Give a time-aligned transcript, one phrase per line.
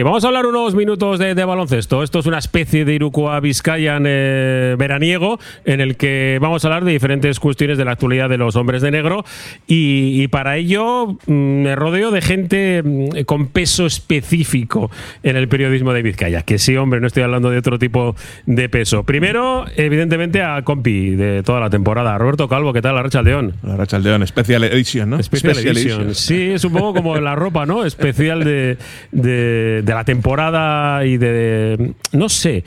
[0.00, 2.02] Sí, vamos a hablar unos minutos de, baloncesto.
[2.02, 6.86] Esto es una especie de Irukoa Vizcayan eh, veraniego en el que vamos a hablar
[6.86, 9.26] de diferentes cuestiones de la actualidad de los hombres de negro
[9.66, 14.90] y, para ello mm, me rodeo de gente mm, con peso específico
[15.22, 16.44] en el periodismo de Vizcaya.
[16.44, 19.04] Que sí, hombre, no estoy hablando de otro tipo de peso.
[19.04, 22.16] Primero, evidentemente, a compi de toda la temporada.
[22.16, 22.94] Roberto Calvo, ¿qué tal?
[22.94, 23.52] La Racha León.
[23.62, 25.22] La Racha León, Special Edition, ¿no?
[25.22, 26.14] Special, edition.
[26.14, 27.84] Sí, es un poco como la ropa, ¿no?
[27.84, 28.78] Especial de
[29.10, 31.94] de, la temporada y de.
[32.12, 32.64] No sé.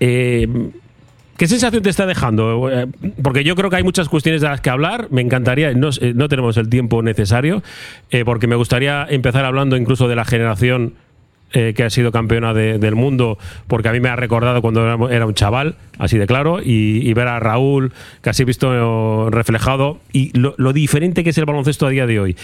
[0.00, 0.48] Eh,
[1.36, 2.70] ¿Qué sensación te está dejando?
[2.70, 2.86] Eh,
[3.22, 5.08] porque yo creo que hay muchas cuestiones de las que hablar.
[5.10, 7.62] Me encantaría, no, eh, no tenemos el tiempo necesario,
[8.24, 10.94] porque me gustaría empezar hablando incluso de la generación
[11.56, 13.38] eh, que ha sido campeona del mundo,
[13.68, 17.28] porque a mí me ha recordado cuando era un chaval, así de claro, y, ver
[17.28, 22.18] a Raúl, casi visto reflejado, y lo, diferente que es el baloncesto a día de
[22.18, 22.36] hoy.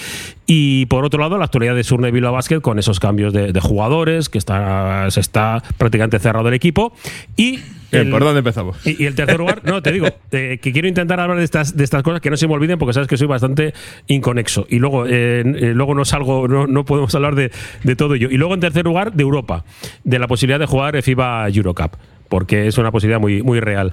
[0.47, 4.28] Y por otro lado, la actualidad de Surne Bilbao Basket con esos cambios de, jugadores,
[4.28, 6.92] que está, se está prácticamente cerrado el equipo,
[7.36, 7.58] y
[7.91, 8.86] ¿Por dónde empezamos?
[8.86, 11.84] Y, el tercer lugar, no, te digo, eh, que quiero intentar hablar de estas, de
[11.84, 13.74] estas cosas que no se me olviden porque sabes que soy bastante
[14.06, 14.66] inconexo.
[14.69, 17.50] Y luego, eh, eh, luego no salgo, no, podemos hablar de,
[17.82, 18.28] de, todo ello.
[18.30, 19.64] Y luego, en tercer lugar, de Europa,
[20.05, 21.97] de la posibilidad de jugar FIBA Eurocup,
[22.28, 23.92] porque es una posibilidad muy, muy real.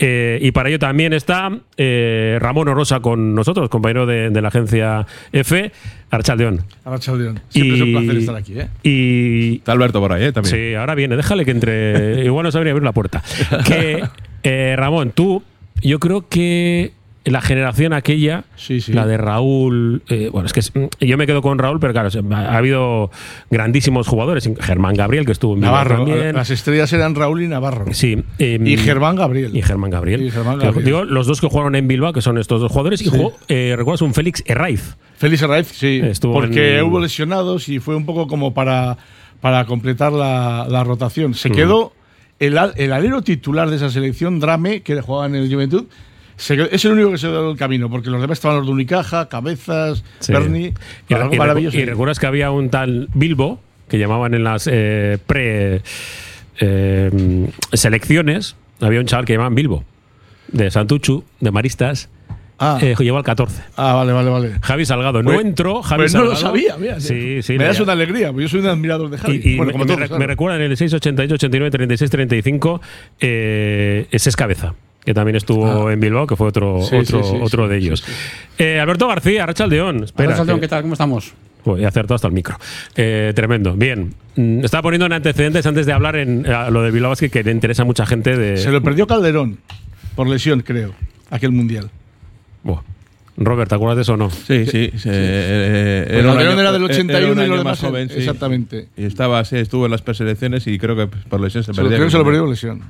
[0.00, 5.72] Eh, y para ello también está Ramón Orosa con nosotros, compañero de, la agencia F,
[6.10, 6.62] Archaldeón.
[6.84, 7.40] Archaldeón.
[7.48, 8.54] Siempre es un placer estar aquí.
[8.58, 8.68] ¿eh?
[8.82, 10.32] Y, está Alberto por ahí ¿eh?
[10.32, 10.54] también.
[10.54, 12.24] Sí, ahora viene, déjale que entre.
[12.24, 13.22] Igual no sabría abrir la puerta.
[13.66, 14.04] Que,
[14.42, 15.42] eh, Ramón, tú,
[15.82, 16.92] yo creo que
[17.30, 18.44] la generación aquella,
[18.88, 22.08] la de Raúl, eh, bueno, es que mm, yo me quedo con Raúl, pero claro,
[22.32, 23.10] ha habido
[23.50, 27.86] grandísimos jugadores, Germán Gabriel, que estuvo en Navarro, Las estrellas eran Raúl y Navarro.
[27.92, 28.22] Sí.
[28.38, 29.56] Em, y Germán Gabriel.
[29.56, 30.32] Y Germán Gabriel.
[30.84, 33.74] Digo, los dos que jugaron en Bilbao, que son estos dos jugadores, y jugó, eh,
[33.76, 34.96] ¿recuerdas un Félix Herraiz?
[35.16, 36.00] Félix Herraiz, sí.
[36.20, 38.96] porque hubo lesionados y fue un poco como para,
[39.40, 41.34] para completar la, rotación.
[41.34, 41.92] Se quedó
[42.38, 45.86] el, el alero titular de esa selección, Drame, que jugaba en el Juventud,
[46.38, 49.28] es el único que se dado el camino, porque los demás estaban los de Unicaja,
[49.28, 50.72] Cabezas, Berni.
[51.08, 51.14] Y,
[51.76, 55.82] y, recuerdas que había un tal Bilbo, que llamaban en las eh, pre
[56.60, 57.48] eh,
[58.80, 59.84] había un chaval que llamaban Bilbo,
[60.48, 62.08] de Santuchu, de Maristas.
[62.60, 62.78] Ah.
[62.82, 63.62] Eh, llevó al 14.
[63.76, 64.52] Ah, vale, vale, vale.
[64.60, 65.22] Javi Salgado.
[65.22, 65.80] no pues, entró.
[65.80, 66.98] Javi pues no lo sabía, mira.
[66.98, 69.40] Sí, sí, me das una alegría, porque yo soy un admirador de Javi.
[69.44, 72.80] Y, bueno, como me, me, recuerdan en el 688, 89, 36, 35,
[73.20, 74.74] ese es cabeza
[75.04, 75.92] que también estuvo ah.
[75.92, 78.04] en Bilbao, que fue otro, otro, otro de ellos.
[78.58, 80.04] Eh, Alberto García, Rachaldeón.
[80.04, 80.30] Espera.
[80.30, 80.82] Rachaldeón, ¿qué tal?
[80.82, 81.34] ¿Cómo estamos?
[81.76, 82.56] He acertado hasta el micro.
[82.96, 83.74] Eh, tremendo.
[83.74, 84.14] Bien.
[84.36, 87.82] Mm, estaba poniendo en antecedentes antes de hablar en lo de Bilbao que le interesa
[87.82, 88.36] a mucha gente.
[88.36, 88.56] De...
[88.56, 89.58] Se lo perdió Calderón,
[90.14, 90.94] por lesión, creo,
[91.30, 91.90] aquel mundial.
[93.40, 94.30] Robert, ¿te acuerdas de eso o no?
[94.30, 94.90] Sí, sí.
[95.04, 97.64] Eh, Calderón era del 81 y lo demás.
[97.64, 98.88] Más joven, exactamente.
[98.96, 101.92] Y estaba, sí, estuvo en las preselecciones y creo que por lesión se, perdió.
[101.92, 102.82] Creo que se lo perdió por lesión.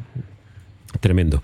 [1.00, 1.42] Tremendo.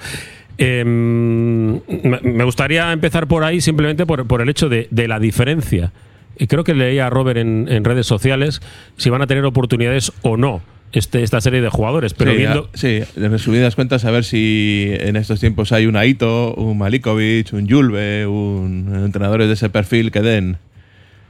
[0.58, 1.80] Em,
[2.22, 5.92] me gustaría empezar por ahí simplemente por, el hecho de, la diferencia.
[6.38, 8.60] Y creo que leía a Robert en, redes sociales
[8.96, 12.14] si van a tener oportunidades o no este, esta serie de jugadores.
[12.14, 12.70] Pero sí, viendo.
[12.74, 17.66] sí, resumidas cuentas, a ver si en estos tiempos hay un Aito, un Malikovic, un
[17.66, 20.58] Yulbe, un entrenadores de ese perfil que den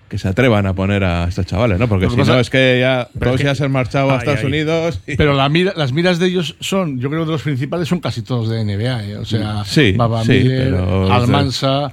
[0.09, 1.89] que se atrevan a poner a estos chavales, ¿no?
[1.89, 5.01] Porque si no es que ya todos ya se han marchado a Estados Unidos.
[5.07, 8.49] Pero la las miras de ellos son, yo creo que los principales son casi todos
[8.49, 9.17] de NBA, ¿eh?
[9.17, 11.93] o sea, sí, Baba Almansa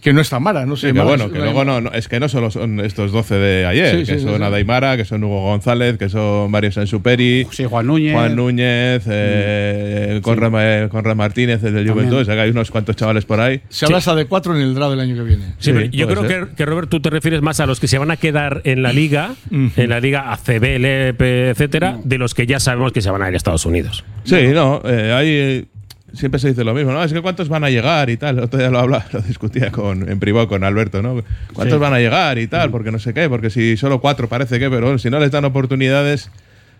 [0.00, 0.92] que no está mala, no sé.
[0.92, 4.18] que bueno, que luego no, es que no solo son estos 12 de ayer, que
[4.18, 9.02] son Adaimara, que son Hugo González, que son Mario Sansuperi, sí, Juan Núñez, Juan Núñez,
[9.06, 13.60] eh, Conrad, Martínez desde Juventud, o sea que hay unos cuantos chavales por ahí.
[13.68, 15.54] Se habla hasta de cuatro en el draft del año que viene.
[15.58, 18.10] Sí, yo creo que, que, Robert, tú te refieres más a los que se van
[18.10, 22.60] a quedar en la liga, en la liga ACB, LP, etcétera, de los que ya
[22.60, 24.04] sabemos que se van a ir a Estados Unidos.
[24.24, 25.69] Sí, no, eh, hay
[26.12, 27.02] siempre se dice lo mismo, ¿no?
[27.02, 28.38] Es que cuántos van a llegar y tal.
[28.38, 31.22] otro día lo hablaba, lo discutía con, en privado con Alberto, ¿no?
[31.52, 32.70] ¿Cuántos van a llegar y tal?
[32.70, 35.44] Porque no sé qué, porque si solo cuatro parece que, pero si no les dan
[35.44, 36.30] oportunidades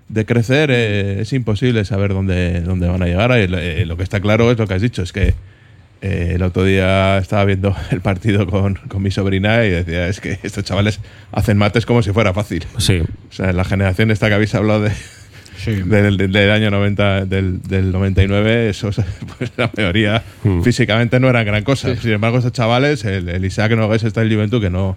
[0.08, 3.30] de crecer, eh, es imposible saber dónde, dónde van a llegar.
[3.30, 5.34] Y eh, lo que está claro es lo que has dicho, es que
[6.02, 10.20] eh, el otro día estaba viendo el partido con, con, mi sobrina y decía, es
[10.20, 11.00] que estos chavales
[11.30, 12.64] hacen mates como si fuera fácil.
[12.78, 13.00] Sí.
[13.00, 14.92] O sea, la generación esta que habéis hablado de,
[15.66, 18.90] del, año 90, del, del 99, eso,
[19.38, 20.62] pues la mayoría hmm.
[20.62, 21.94] físicamente no eran gran cosa.
[21.96, 24.96] Sin embargo, estos chavales, el, el Isaac Nogués está en Juventud, que no,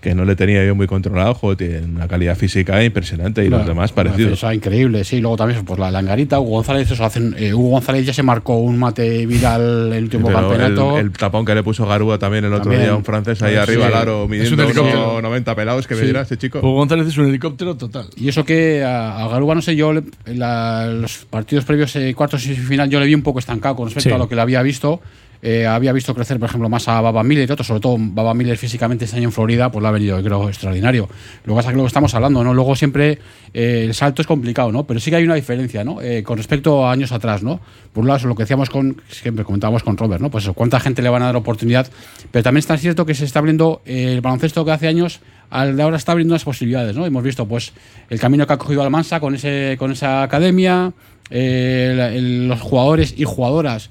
[0.00, 3.66] que no le tenía yo muy controlado, juego tiene una calidad física impresionante y los
[3.66, 4.42] demás parecidos.
[4.54, 5.20] increíble, sí.
[5.20, 8.56] Luego también, pues la langarita, Hugo González, eso hacen, eh, Hugo González ya se marcó
[8.56, 10.98] un mate viral el último campeonato.
[10.98, 13.94] El, tapón que le puso Garúa también el otro día, un francés ahí arriba al
[13.94, 16.60] aro midiendo 90 pelados, que me dirá ese chico.
[16.60, 18.06] Hugo González es un helicóptero total.
[18.16, 22.54] Y eso que a, Garúa, no sé, yo en los partidos previos, eh, cuartos y
[22.54, 25.00] final, yo le vi un poco estancado con respecto a lo que le había visto.
[25.42, 28.34] Eh, había visto crecer, por ejemplo, más a Baba Miller y otros, sobre todo Baba
[28.34, 31.08] Miller físicamente este año en Florida, pues le ha venido, creo, extraordinario.
[31.44, 32.52] Lo que pasa es que lo que estamos hablando, ¿no?
[32.52, 33.18] Luego siempre
[33.54, 34.84] eh, el salto es complicado, ¿no?
[34.84, 36.02] Pero sí que hay una diferencia, ¿no?
[36.02, 37.60] Eh, con respecto a años atrás, ¿no?
[37.92, 40.30] Por un lado, lo que decíamos con, siempre comentábamos con Robert, ¿no?
[40.30, 41.88] Pues cuánta gente le van a dar oportunidad,
[42.30, 45.82] pero también está cierto que se está abriendo el baloncesto que hace años al de
[45.82, 47.06] ahora está abriendo las posibilidades, ¿no?
[47.06, 47.72] Hemos visto, pues,
[48.08, 50.92] el camino que ha cogido Almansa con, ese, con esa academia,
[51.28, 53.90] los jugadores y jugadoras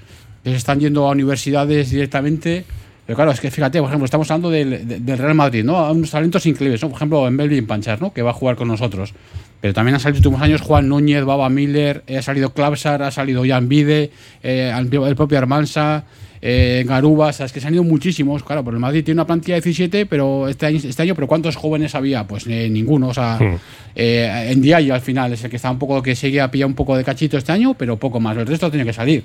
[0.50, 2.66] que se están yendo a universidades directamente.
[3.06, 5.78] Pero claro, es que fíjate, por ejemplo, estamos hablando del, Real Madrid, ¿no?
[5.78, 6.90] A unos talentos increíbles, ¿no?
[6.90, 8.14] Por ejemplo, en Belvin Panchar, ¿no?
[8.14, 9.14] Que va a jugar con nosotros.
[9.62, 13.02] Pero también han salido en los últimos años Juan Núñez, Baba Miller, ha salido Klapsar,
[13.02, 14.12] ha salido Jan Vide,
[14.44, 16.06] eh, el propio Armansa,
[16.42, 18.44] eh, Garubas, es que se han ido muchísimos.
[18.44, 21.28] Claro, por el Madrid tiene una plantilla de 17, pero este año, este año pero
[21.28, 22.26] ¿cuántos jóvenes había?
[22.26, 23.10] Pues eh, ninguno.
[23.10, 23.40] O sea,
[23.96, 26.68] eh, en Diallo al final es el que está un poco, que sigue a pillar
[26.68, 28.38] un poco de cachito este año, pero poco más.
[28.38, 29.24] El resto tiene que salir.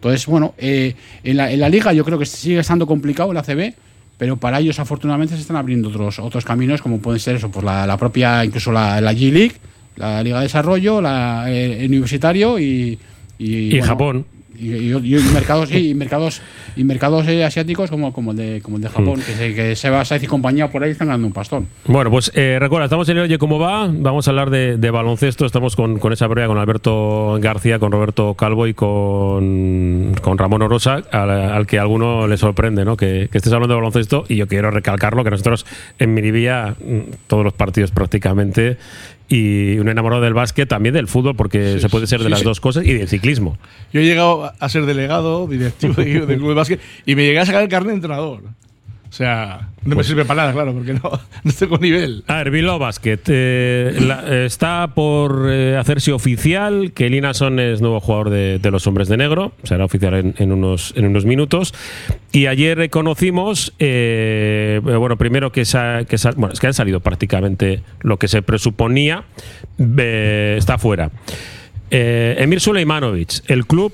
[0.00, 0.96] Entonces, bueno, en
[1.36, 3.74] la, en, la, liga yo creo que sigue estando complicado el ACB
[4.16, 7.64] pero para ellos afortunadamente se están abriendo otros otros caminos como pueden ser eso pues
[7.64, 9.54] la, propia incluso la, la, G League
[9.96, 12.98] la Liga de Desarrollo la, el Universitario y
[13.38, 14.26] y, Japón
[14.60, 16.42] y, mercados y mercados
[16.76, 19.22] y mercados eh, asiáticos como, como el de como el de Japón mm.
[19.22, 22.58] que, se, que Seba y compañía por ahí están ganando un pastón bueno pues eh,
[22.60, 26.12] recuerda estamos en el Oye cómo va vamos a hablar de, baloncesto estamos con, con
[26.12, 31.78] esa prueba con Alberto García con Roberto Calvo y con, con Ramón Orosa al, que
[31.78, 32.96] a alguno le sorprende ¿no?
[32.96, 35.64] que, que, estés hablando de baloncesto y yo quiero recalcarlo que nosotros
[35.98, 38.78] en Miribilla mm, todos los partidos prácticamente
[39.30, 42.60] y un enamorado del básquet, también del fútbol, porque se puede ser de las dos
[42.60, 43.56] cosas, y del ciclismo.
[43.92, 47.46] Yo he llegado a ser delegado, directivo del club de básquet, y me llegué a
[47.46, 48.42] sacar el carnet de entrenador.
[49.10, 51.00] O sea, no me pues sirve para nada, claro, porque no,
[51.42, 52.22] no estoy con nivel.
[52.28, 53.18] A ver, Bilbao Basket.
[53.26, 59.16] Eh, está por eh, hacerse oficial que Linason es nuevo jugador de, los Hombres de
[59.16, 59.50] Negro.
[59.64, 61.74] Será oficial en, unos, en unos minutos.
[62.30, 68.16] Y ayer reconocimos, eh, bueno, primero que, que, bueno, es que han salido prácticamente lo
[68.16, 69.24] que se presuponía.
[69.76, 71.10] está fuera.
[71.90, 73.92] Emir Suleimanovic, el club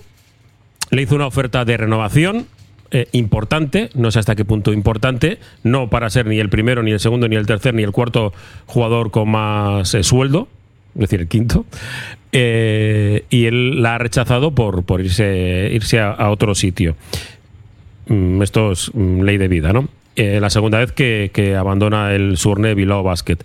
[0.90, 2.46] le hizo una oferta de renovación
[2.90, 6.92] eh, importante, no sé hasta qué punto importante, no para ser ni el primero, ni
[6.92, 8.32] el segundo, ni el tercer, ni el cuarto
[8.66, 10.48] jugador con más eh, sueldo,
[10.94, 11.66] es decir, el quinto.
[12.32, 16.96] Eh, y él la ha rechazado por, por irse, irse a, otro sitio.
[18.08, 19.88] Mm, esto es mm, ley de vida, ¿no?
[20.16, 23.38] La segunda vez que, abandona el Surne Bilbao Basket.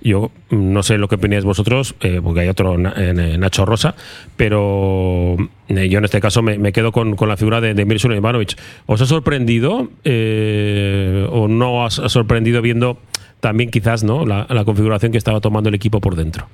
[0.00, 3.96] Yo no sé lo que opináis vosotros, eh, porque hay otro Nacho Rosa,
[4.36, 5.36] pero
[5.68, 8.56] eh, yo en este caso me, quedo con, la figura de, de Mirsun Ivanovic.
[8.86, 12.98] ¿Os ha sorprendido eh, o no os ha sorprendido viendo
[13.40, 16.48] también quizás no la, configuración que estaba tomando el equipo por dentro?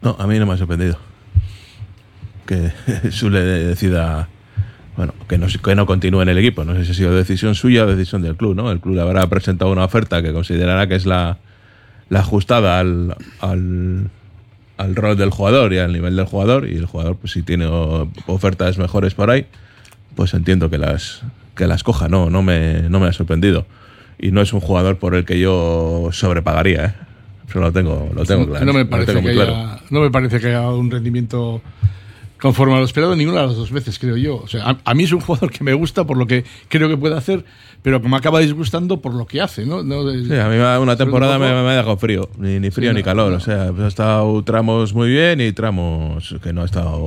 [0.00, 0.96] No, a mí no me ha sorprendido
[2.46, 2.72] que
[3.10, 4.28] Sule decida
[4.98, 6.64] bueno, que no, que no continúe en el equipo.
[6.64, 8.72] No sé si ha sido decisión suya o decisión del club, ¿no?
[8.72, 11.38] El club le habrá presentado una oferta que considerará que es la,
[12.08, 14.10] la ajustada al, al,
[14.76, 17.66] al, rol del jugador y al nivel del jugador y el jugador pues si tiene
[18.26, 19.46] ofertas mejores por ahí
[20.16, 21.22] pues entiendo que las
[21.54, 23.66] que las coja no no me, no me ha sorprendido
[24.18, 26.94] y no es un jugador por el que yo sobrepagaría ¿eh?
[27.48, 30.48] eso lo tengo lo tengo claro no me parece, que, haya, no me parece que
[30.48, 31.62] haya un rendimiento
[32.40, 34.36] conforme a lo esperado ninguna de las dos veces, creo yo.
[34.36, 36.96] O sea, a, mí es un jugador que me gusta por lo que creo que
[36.96, 37.44] puede hacer,
[37.82, 39.82] pero que me acaba disgustando por lo que hace, ¿no?
[39.82, 43.32] sí, a mí una temporada me, ha dejado frío, ni, frío ni calor.
[43.32, 46.98] O sea, pues ha estado tramos muy bien y tramos que no ha estado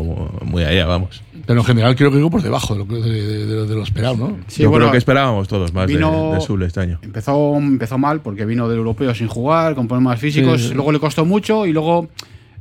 [0.44, 1.24] muy allá, vamos.
[1.46, 4.38] Pero en general creo que iba por debajo de lo, de, lo esperado, ¿no?
[4.48, 7.00] Sí, yo creo que esperábamos todos más de, de este año.
[7.02, 11.26] Empezó, empezó mal porque vino del europeo sin jugar, con problemas físicos, luego le costó
[11.26, 12.10] mucho y luego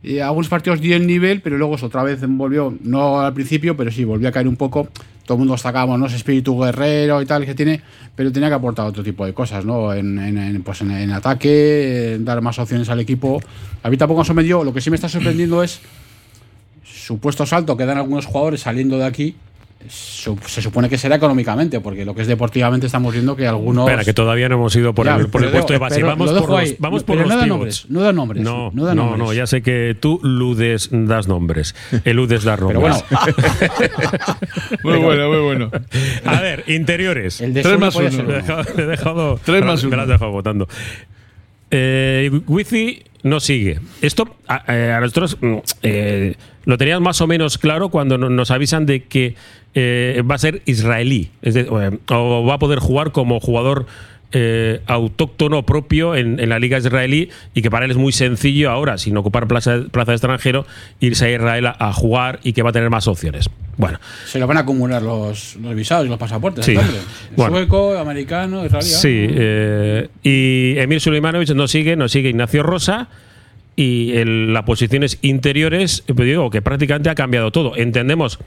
[0.03, 3.91] y algunos partidos dio el nivel, pero luego otra vez volvió, no al principio, pero
[3.91, 4.89] sí, volvió a caer un poco.
[5.27, 6.07] Todo el mundo destacábamos, ¿no?
[6.07, 7.83] Ese espíritu guerrero y tal que tiene,
[8.17, 9.93] pero tenía que aportar otro tipo de cosas, ¿no?
[9.93, 13.41] En, en, pues en, ataque, dar más opciones al equipo.
[13.83, 14.65] A mí tampoco me sorprendió.
[14.65, 15.81] Lo que sí me está sorprendiendo es
[16.83, 19.37] supuesto salto que dan algunos jugadores saliendo de aquí
[19.89, 23.89] se supone que será económicamente, porque lo que es deportivamente estamos viendo que algunos.
[23.89, 26.03] Espera, que todavía no hemos ido por, el, por el puesto de base.
[26.03, 28.43] Vamos por los, vamos por los no da nombres, no da nombres.
[28.43, 31.75] No, no, no, no, ya sé que tú ludes, das nombres.
[32.05, 33.05] Eludes dar nombres.
[34.85, 35.71] muy bueno, muy bueno.
[36.25, 37.41] A ver, interiores.
[37.41, 38.09] El de Tres más uno.
[38.77, 39.91] He dejado, Tres más uno.
[39.91, 40.69] Me lo has dejado votando.
[41.71, 43.81] Eh, Wifi no sigue.
[44.03, 46.35] Esto a, eh, nosotros mm, eh,
[46.65, 49.35] lo teníamos más o menos claro cuando nos avisan de que
[49.75, 51.31] eh, va a ser israelí
[52.09, 53.87] o va a poder jugar como jugador
[54.33, 58.97] eh, autóctono propio en, la liga israelí y que para él es muy sencillo ahora,
[58.97, 60.67] sin ocupar plaza, plaza de extranjero,
[61.01, 63.51] irse a Israel a, jugar y que va a tener más opciones.
[63.77, 63.99] Bueno.
[64.27, 66.65] Se lo van a acumular los, visados y los pasaportes.
[66.65, 66.77] Sí.
[67.37, 68.87] Sueco, americano, israelí.
[68.87, 69.27] Sí.
[69.31, 73.09] Eh, y Emir Suleimanovic no sigue, no sigue Ignacio Rosa
[73.75, 77.77] y en las posiciones interiores, digo que prácticamente ha cambiado todo.
[77.77, 78.39] Entendemos,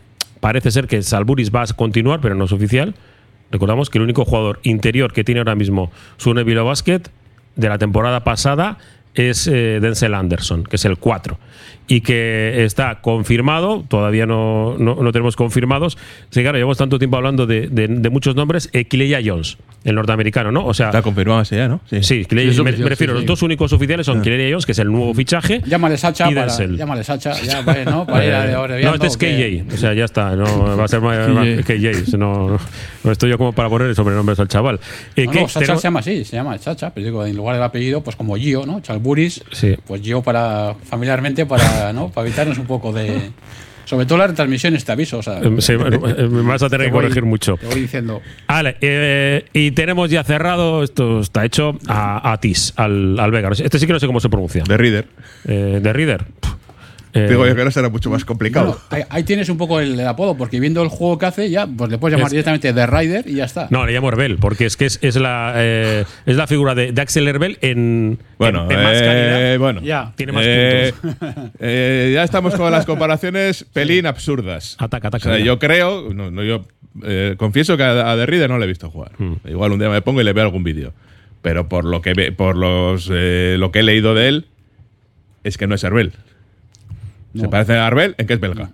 [0.44, 2.96] parece ser que Salburis va a continuar, pero no es oficial.
[3.50, 7.04] Recordamos que el único jugador interior que tiene ahora mismo su Neville Basket
[7.56, 8.78] de la temporada pasada
[9.14, 11.38] es eh, Denzel Anderson, que es el 4
[11.88, 15.98] y que está confirmado, todavía no, no, tenemos confirmados.
[16.30, 18.70] Sí, claro, llevamos tanto tiempo hablando de, de, muchos nombres.
[18.74, 18.88] Eh,
[19.24, 20.66] Jones, el norteamericano, ¿no?
[20.66, 21.82] O sea, está confirmado ese ya, ¿no?
[21.90, 24.24] Sí, sí, me, refiero, los dos únicos oficiales son ah.
[24.24, 25.62] Jones, que es el nuevo fichaje.
[25.66, 28.06] Llámale Sacha, y para, llámale Sacha, ya, para, ¿no?
[28.06, 30.86] Para ir a de ahora No, este es KJ, o sea, ya está, no va
[30.86, 31.18] a ser más,
[31.66, 32.18] KJ.
[32.18, 32.58] No,
[33.04, 34.80] no, estoy yo como para poner el sobrenombre al chaval.
[35.16, 38.02] Eh, no, Sacha se llama así, se llama Sacha, pero digo, en lugar del apellido,
[38.02, 38.80] pues como Gio, ¿no?
[39.52, 39.76] Sí.
[39.86, 43.32] pues Gio para familiarmente para para, evitarnos un poco de.
[43.86, 45.18] Sobre todo las retransmisiones, te aviso.
[45.18, 47.58] O sea, me vas a tener que corregir mucho.
[47.58, 48.22] Te voy diciendo.
[48.48, 53.50] Vale, eh, y tenemos ya cerrado, esto está hecho, a, a Tis, al, al Vega.
[53.52, 54.64] Este sí que no sé cómo se pronuncia.
[54.64, 55.08] De Reader.
[55.46, 56.26] Eh, de Reader.
[57.14, 58.80] Eh, Digo yo que ahora será mucho más complicado.
[59.10, 62.00] ahí, tienes un poco el, apodo, porque viendo el juego que hace, ya pues le
[62.00, 63.68] puedes llamar directamente The Rider y ya está.
[63.70, 66.94] No, le llamo Herbel, porque es que es, es la, eh, es la figura de,
[67.00, 70.14] Axel Herbel en, bueno, más eh, Bueno, ya.
[70.16, 71.52] Tiene más puntos.
[71.60, 74.76] ya estamos con las comparaciones pelín absurdas.
[74.80, 75.38] Ataca, ataca.
[75.38, 76.66] yo creo, no, yo
[77.38, 79.12] confieso que a, The Rider no le he visto jugar.
[79.20, 79.36] Hmm.
[79.46, 80.94] Igual un día me pongo y le veo algún vídeo.
[81.44, 84.46] Pero por lo que por los lo que he leído de él,
[85.44, 86.14] es que no es Herbel.
[87.36, 88.70] Se parece a Arbel en que es belga.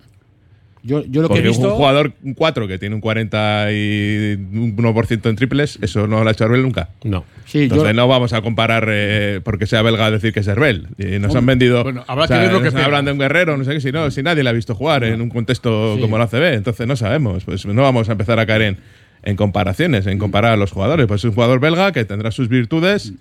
[0.82, 1.68] Yo, yo lo que he visto.
[1.68, 6.62] un jugador 4 que tiene un 41% en triples, eso no lo ha hecho Arbel
[6.62, 6.88] nunca.
[7.04, 7.26] No.
[7.52, 10.88] Entonces no vamos a comparar eh, porque sea belga a decir que es Arbel.
[10.96, 11.82] Y nos han vendido.
[11.82, 14.10] Bueno, habrá que ver lo que hablan de un guerrero, no sé qué, si no,
[14.10, 17.44] si nadie le ha visto jugar en un contexto como la CB, entonces no sabemos.
[17.44, 18.78] Pues no vamos a empezar a caer en,
[19.22, 21.06] en comparaciones, en comparar a los jugadores.
[21.06, 23.12] Pues es un jugador belga que tendrá sus virtudes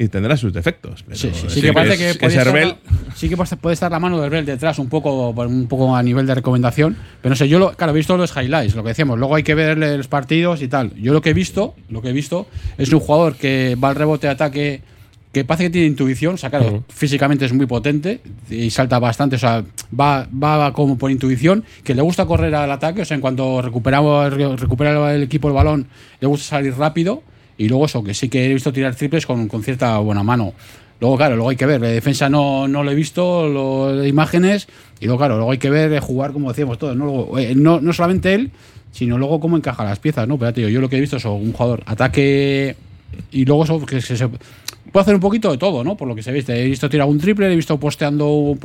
[0.00, 1.04] y tendrá sus defectos.
[1.12, 2.76] sí, sí, sí, que parece que, puede, estar,
[3.16, 6.24] sí que puede estar la mano de Herbel detrás un poco, un poco a nivel
[6.24, 6.96] de recomendación.
[7.20, 9.18] Pero no sé, yo lo, claro, he visto los highlights, lo que decíamos.
[9.18, 10.94] Luego hay que verle los partidos y tal.
[10.94, 12.46] Yo lo que he visto, lo que he visto
[12.78, 14.82] es un jugador que va al rebote de ataque
[15.32, 19.36] que parece que tiene intuición, o sea, claro, físicamente es muy potente y salta bastante,
[19.36, 19.62] o sea,
[19.98, 23.60] va, va como por intuición, que le gusta correr al ataque, o sea, en cuanto
[23.60, 25.86] recuperamos, recupera el equipo el balón,
[26.20, 27.22] le gusta salir rápido
[27.58, 30.54] y luego eso, que sí que he visto tirar triples con, con cierta buena mano.
[31.00, 31.80] Luego, claro, luego hay que ver.
[31.80, 34.68] La defensa no, no lo he visto, lo, imágenes.
[35.00, 36.96] Y luego, claro, luego hay que ver jugar, como decíamos todos.
[36.96, 37.38] ¿no?
[37.38, 38.50] Eh, no, no solamente él,
[38.92, 40.26] sino luego cómo encaja las piezas.
[40.26, 40.38] ¿no?
[40.38, 42.76] Pero yo, yo lo que he visto es un jugador ataque
[43.30, 44.28] y luego eso que se,
[44.92, 45.96] puede hacer un poquito de todo, ¿no?
[45.96, 46.44] Por lo que se ve.
[46.46, 48.56] He visto tirar un triple, he visto posteando,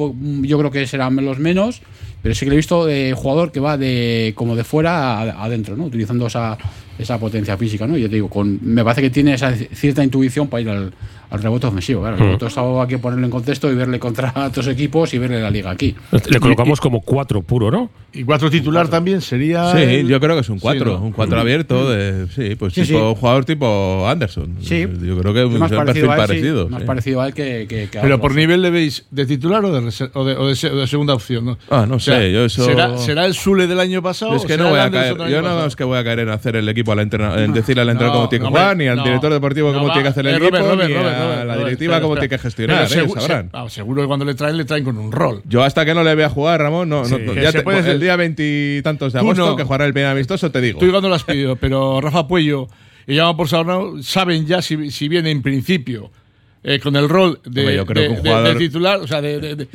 [0.41, 1.81] yo creo que serán los menos,
[2.21, 5.85] pero sí que he visto de jugador que va de como de fuera adentro, ¿no?
[5.85, 6.57] Utilizando esa,
[6.97, 7.97] esa potencia física, ¿no?
[7.97, 10.93] Yo te digo, con, me parece que tiene esa cierta intuición para ir al,
[11.33, 12.01] al rebote ofensivo.
[12.01, 15.41] Claro, el rebote hay que ponerlo en contexto y verle contra otros equipos y verle
[15.41, 15.95] la liga aquí.
[16.29, 17.89] Le colocamos como cuatro puro, ¿no?
[18.13, 19.71] Y cuatro titular también sería.
[19.71, 21.89] Sí, yo creo que es un cuatro, un cuatro abierto.
[21.89, 24.57] De, sí, pues tipo jugador tipo Anderson.
[24.61, 24.85] Sí.
[25.01, 26.69] Yo creo que es un perfil parecido.
[26.69, 27.65] más parecido a él que.
[27.67, 31.15] que, Pero por nivel le veis de titular o de, o de, o de, segunda
[31.15, 31.57] opción, ¿no?
[31.71, 32.31] Ah, no sé.
[32.31, 32.63] yo eso...
[32.63, 34.35] ¿será, ¿Será el Sule del año pasado?
[34.35, 35.17] Es que no voy a caer.
[35.17, 38.17] Yo no es que voy a caer en hacer el equipo, en decirle al entrenador
[38.17, 40.57] cómo tiene que jugar, ni al director deportivo cómo tiene que hacer el equipo,
[41.45, 42.87] la directiva cómo tiene que gestionar.
[43.69, 45.41] seguro que cuando le traen, le traen con un rol.
[45.45, 49.55] Yo hasta que no le vea jugar, Ramón, no, ya el día veintitantos de agosto
[49.55, 50.79] que jugará el primer amistoso, te digo.
[50.79, 52.67] Tú no lo has pedido, pero Rafa Puello
[53.05, 56.11] y llama por Sabrano saben ya si, si viene en principio.
[56.65, 57.83] Eh, con el rol de,
[58.57, 59.67] titular, o sea, de,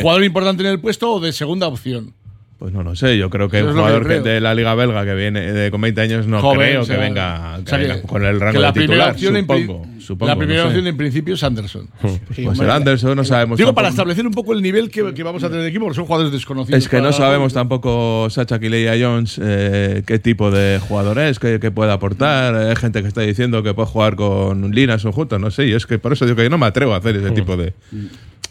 [0.00, 2.14] jugador importante en el puesto o de segunda opción.
[2.58, 5.52] Pues no lo sé, yo creo que un jugador de la Liga Belga que viene
[5.52, 7.60] de, con 20 años no creo que, venga,
[8.06, 11.86] con el rango de titular, supongo, supongo, La primera opción en principio es Anderson.
[12.00, 13.58] pues el Anderson no sabemos.
[13.58, 16.06] Digo, para establecer un poco el nivel que, vamos a tener de equipo, porque son
[16.06, 16.82] jugadores desconocidos.
[16.82, 21.58] Es que no sabemos tampoco Sacha Kileya Jones eh, qué tipo de jugador es, qué,
[21.70, 22.54] puede aportar.
[22.54, 25.72] Hay gente que está diciendo que puede jugar con Linas o juntos, no sé, y
[25.72, 27.74] es que por eso digo que yo no me atrevo a hacer ese tipo de,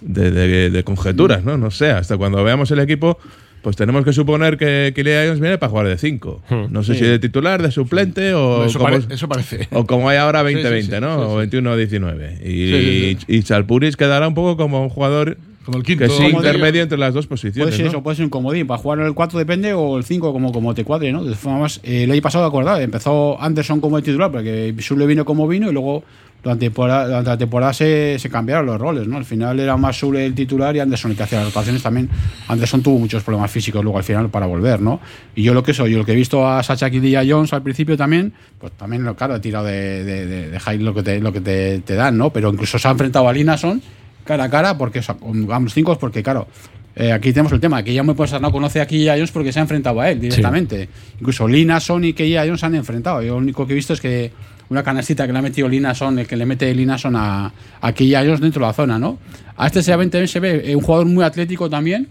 [0.01, 1.57] de, de conjeturas, ¿no?
[1.57, 3.17] No sé, hasta cuando veamos el equipo
[3.65, 6.43] pues tenemos que suponer que Kylian Jones viene para jugar de 5.
[6.47, 6.65] Hmm.
[6.69, 9.67] No sé si de titular, de suplente o, Eso, como, pare- eso parece.
[9.71, 11.15] o como hay ahora 20-20, Sí, sí, sí, ¿no?
[11.17, 11.47] sí, o sí.
[11.57, 12.41] 21-19.
[12.45, 16.03] Y, Sí, sí, y Chalpuris quedará un poco como un jugador Como el quinto.
[16.05, 17.73] que sí intermedio entre las dos Puede posiciones.
[17.75, 17.89] ser ¿no?
[17.91, 18.67] eso, puede ser un comodín.
[18.67, 21.21] Para jugar el 4 depende o el 5 como, como te cuadre, ¿no?
[21.21, 25.07] De todas formas, eh, el año pasado, acordad, empezó Anderson como el titular, porque Sule
[25.07, 26.03] vino como vino y luego
[26.43, 29.17] durante, durante la temporada se, se cambiaron los roles, ¿no?
[29.17, 32.07] Al final era más Sule el titular y Anderson el que hacía las rotaciones también.
[32.47, 34.99] Anderson tuvo muchos problemas físicos luego al final para volver, ¿no?
[35.35, 37.23] Y yo lo que soy, yo lo que he visto a Sacha Kid y a
[37.27, 40.77] Jones al principio también, pues también, lo- claro, he tirado de, de, de, de high
[40.79, 42.29] lo que, te, lo que te, te dan, ¿no?
[42.29, 43.81] Pero incluso se ha enfrentado a Linason
[44.23, 46.47] cara a cara, porque o sea, con ambos cinco, porque claro,
[46.95, 49.59] eh, aquí tenemos el tema, que ya muy no conoce a Kia Jones porque se
[49.59, 50.89] ha enfrentado a él directamente.
[51.19, 53.21] Incluso Lina Son y Kia Jones se han enfrentado.
[53.21, 54.31] Yo lo único que he visto es que
[54.69, 57.51] una canastita que le ha metido Lina Son, el que le mete Lina Son a,
[57.81, 59.17] a Kia Jones dentro de la zona, ¿no?
[59.57, 62.07] A este se ve, se ve eh, un jugador muy atlético también,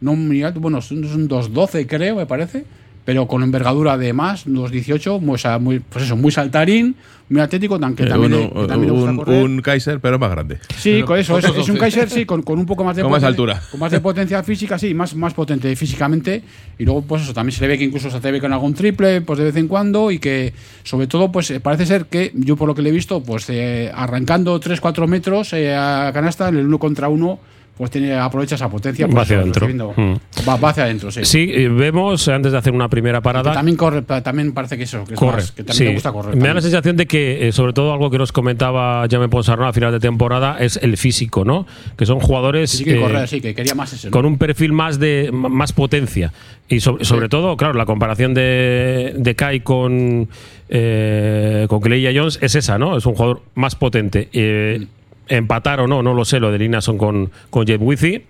[0.00, 2.64] no muy alto, bueno, es un 2'12 creo, me parece,
[3.06, 6.96] pero con envergadura de más, 2'18, muy, muy, pues eso, muy saltarín,
[7.28, 10.00] muy atlético, tan- que Eh, también, uno- le, que también le gusta un, un Kaiser,
[10.00, 10.58] pero más grande.
[10.76, 11.38] Sí, con eso.
[11.38, 11.78] Es, es un 12.
[11.78, 13.62] Kaiser, sí, con, con un poco más de Con más poten- altura.
[13.70, 16.42] Con más de potencia física, sí, más, más potente físicamente.
[16.78, 19.20] Y luego, pues eso, también se le ve que incluso se atreve con algún triple,
[19.22, 20.10] pues de vez en cuando.
[20.10, 22.92] Y que, sobre todo, pues eh, parece ser que, yo por lo que le he
[22.92, 27.38] visto, pues eh, arrancando 3-4 metros eh, a canasta, en el uno contra uno,
[27.76, 29.06] pues tiene, aprovecha esa potencia.
[29.06, 29.68] Va hacia adentro.
[29.96, 30.14] Mm.
[30.48, 31.24] Va, va hacia adentro, sí.
[31.24, 34.84] Sí, eh, vemos, antes de hacer una primera Que parada, también corre, también parece que
[34.84, 35.36] eso, que, es corre.
[35.36, 35.84] más, que también sí.
[35.84, 36.36] le gusta correr.
[36.36, 39.68] Me da la sensación de que, eh, sobre todo, algo que nos comentaba Jaime Ponsarnau
[39.68, 41.66] a final de temporada es el físico, ¿no?
[41.98, 44.06] Que son jugadores Sí, que eh, correr, sí, que quería más ese.
[44.08, 44.10] ¿no?
[44.12, 46.32] con un perfil más de más potencia.
[46.68, 50.28] Y so- sobre todo, claro, la comparación de, de Kai con,
[50.68, 52.96] eh, con Clay Jones es esa, ¿no?
[52.96, 54.28] Es un jugador más potente.
[54.32, 54.86] Eh,
[55.28, 58.22] empatar o no, no lo sé, lo de Linason con, con Jeff Wizzy.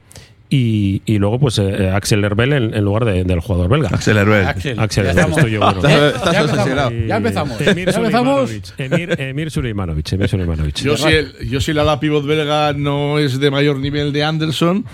[0.49, 3.89] Y, y luego, pues, eh, Axel Herbel en, en lugar de- del jugador belga.
[3.93, 4.47] Axel Herbel.
[4.47, 5.83] Axel, Herbel, estoy yo bueno.
[5.83, 6.99] Ya- empezamos.
[7.09, 7.61] Ya empezamos.
[7.63, 7.93] Emir.
[7.93, 8.65] Suleimanovic.
[8.79, 10.13] Emir, Emir Suleimanovic.
[10.13, 10.77] Emir Suleimanovic.
[10.77, 14.23] Yo si, el, yo si la ala pivot belga no es de mayor nivel de
[14.23, 14.85] Anderson,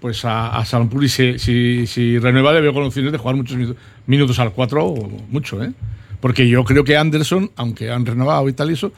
[0.00, 3.56] pues a, a Salampuri si, si, si renueva le veo con opciones de jugar muchos
[3.56, 5.72] minutos, minutos al 4 o mucho, ¿eh?
[6.20, 8.92] Porque yo creo que Anderson, aunque han renovado y tal y eso,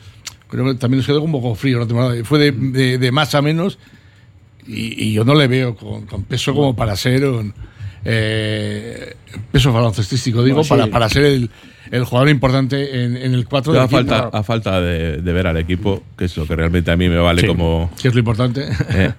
[0.57, 2.15] que también les quedó un poco frío la temporada.
[2.25, 3.79] Fue de, de- de más a menos
[4.67, 7.53] y, y yo no le veo con, con peso como para ser un
[8.05, 9.15] eh,
[9.51, 10.69] peso baloncestístico, digo, sí.
[10.71, 11.51] para, para ser el,
[11.91, 15.47] el jugador importante en, en el 4 del A falta, a falta de, de ver
[15.47, 17.47] al equipo, que es lo que realmente a mí me vale Sí.
[17.47, 17.91] como.
[18.01, 18.67] que es lo importante.
[18.91, 19.13] eh,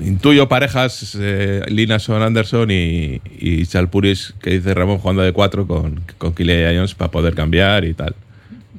[0.00, 6.00] intuyo parejas, eh, Linason, Anderson y, y Chalpuris, que dice Ramón jugando de 4 con,
[6.18, 8.14] con Kylian Jones para poder cambiar y tal.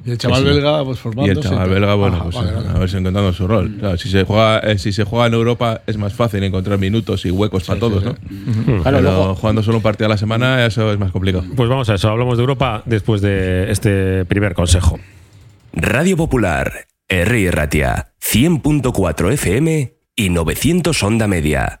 [0.04, 1.40] Y el chaval Sí, belga, pues Y formándose.
[1.40, 2.68] el chaval belga, bueno, Ajá, pues vale, vale.
[2.68, 3.76] a ver si encontrando su rol.
[3.78, 7.24] Claro, si se juega, eh, si se juega en Europa es más fácil encontrar minutos
[7.24, 8.64] y huecos para todos, sí, ¿no?
[8.64, 11.44] Claro, Pero luego- jugando solo un partido a la semana, eso es más complicado.
[11.54, 12.08] Pues vamos a eso.
[12.08, 14.98] Hablamos de Europa después de este primer consejo.
[15.72, 16.72] Radio Popular,
[17.08, 17.50] R.
[17.50, 21.80] Ratia, 100.4 FM y 900 Onda Media.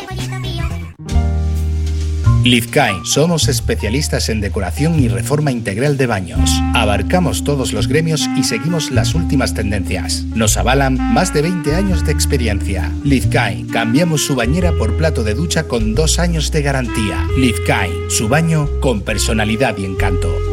[2.43, 6.49] Lizcain, somos especialistas en decoración y reforma integral de baños.
[6.73, 10.23] Abarcamos todos los gremios y seguimos las últimas tendencias.
[10.33, 12.91] Nos avalan más de 20 años de experiencia.
[13.03, 17.27] Lizcain, cambiamos su bañera por plato de ducha con dos años de garantía.
[17.37, 20.50] Lizcain, su baño con personalidad y encanto.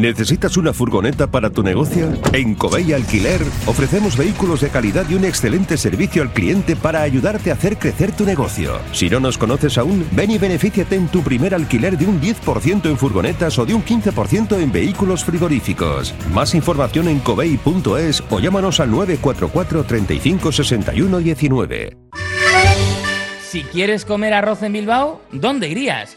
[0.00, 2.10] ¿Necesitas una furgoneta para tu negocio?
[2.32, 7.50] En Covey Alquiler ofrecemos vehículos de calidad y un excelente servicio al cliente para ayudarte
[7.50, 8.78] a hacer crecer tu negocio.
[8.92, 12.86] Si no nos conoces aún, ven y benefíciate en tu primer alquiler de un 10%
[12.86, 16.14] en furgonetas o de un 15% en vehículos frigoríficos.
[16.32, 21.96] Más información en covey.es o llámanos al 944 35 61 19.
[23.42, 26.16] Si quieres comer arroz en Bilbao, ¿dónde irías?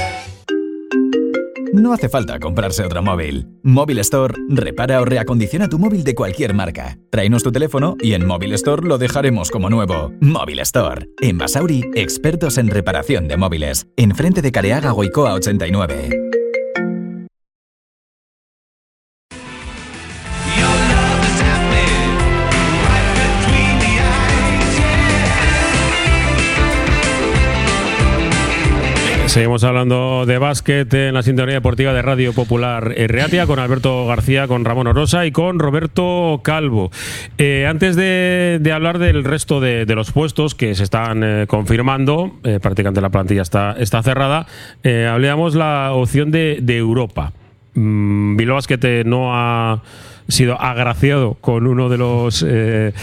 [1.73, 3.47] No hace falta comprarse otro móvil.
[3.63, 6.97] Móvil Store repara o reacondiciona tu móvil de cualquier marca.
[7.09, 10.11] Tráenos tu teléfono y en Móvil Store lo dejaremos como nuevo.
[10.19, 11.07] Móvil Store.
[11.21, 13.87] En Basauri, expertos en reparación de móviles.
[13.95, 16.40] Enfrente de Careaga Goicoa 89.
[29.31, 34.45] Seguimos hablando de básquet en la sintonía deportiva de Radio Popular Reatia con Alberto García,
[34.45, 36.91] con Ramón Orosa y con Roberto Calvo.
[37.37, 42.59] Eh, antes de, hablar del resto de, los puestos que se están eh, confirmando, eh,
[42.61, 44.47] prácticamente la plantilla está, está cerrada,
[44.83, 47.31] hablábamos la opción de, Europa.
[47.73, 49.81] Mm, Bilbao Basket no ha
[50.27, 52.93] sido agraciado con uno de los de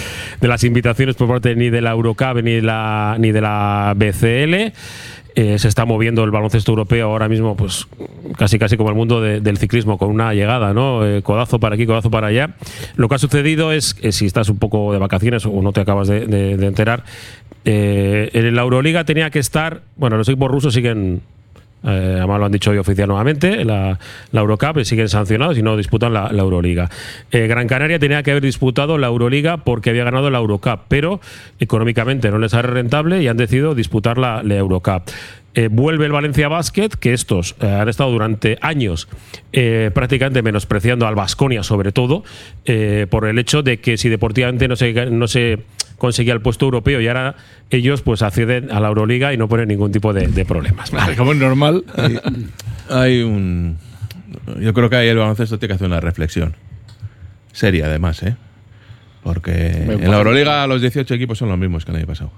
[0.40, 4.74] las invitaciones por parte ni de la Eurocup ni de la ni de la BCL.
[5.38, 7.86] Eh, se está moviendo el baloncesto europeo ahora mismo, pues
[8.36, 11.06] casi casi como el mundo del ciclismo, con una llegada, ¿no?
[11.06, 12.56] Eh, codazo para aquí, codazo para allá.
[12.96, 15.80] Lo que ha sucedido es que si estás un poco de vacaciones o no te
[15.80, 17.04] acabas de, enterar,
[17.64, 21.22] eh, en la Euroliga tenía que estar, bueno, los equipos rusos siguen
[21.84, 23.98] eh, además lo han dicho hoy oficial nuevamente, la,
[24.32, 26.90] la Eurocup siguen sancionados y no disputan la, Euroliga.
[27.30, 31.20] Eh, Gran Canaria tenía que haber disputado la Euroliga porque había ganado la Eurocup, pero
[31.60, 35.02] económicamente no les sale rentable y han decidido disputar la, la Eurocup.
[35.54, 39.08] Eh, vuelve el Valencia Basket, que estos han estado durante años
[39.94, 42.22] prácticamente menospreciando al Vasconia, sobre todo,
[43.10, 44.74] por el hecho de que si deportivamente no
[45.10, 45.58] no se
[45.98, 47.34] conseguía el puesto europeo y ahora
[47.70, 50.90] ellos pues acceden a la Euroliga y no ponen ningún tipo de, problemas.
[51.16, 51.84] como es normal.
[52.88, 53.76] Hay, un.
[54.60, 56.54] Yo creo que ahí el baloncesto tiene que hacer una reflexión.
[57.52, 58.36] Seria, además, ¿eh?
[59.22, 62.30] Porque en la Euroliga los 18 equipos son los mismos que el año pasado.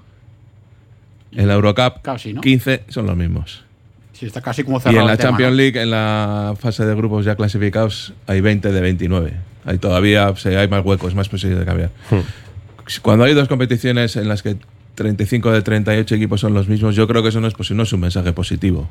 [1.31, 2.01] En la Eurocup,
[2.41, 3.63] 15 son los mismos.
[4.11, 4.97] Sí, está casi como cerrado.
[4.97, 8.81] Y en la Champions League, en la fase de grupos ya clasificados, hay 20 de
[8.81, 9.33] 29.
[9.63, 11.91] Hay todavía hay más huecos, más posibilidades de cambiar.
[12.09, 12.50] Hmm
[12.99, 14.57] cuando hay dos competiciones en las que
[14.95, 17.93] 35 de 38 equipos son los mismos, yo creo que eso no es, no es
[17.93, 18.89] un mensaje positivo.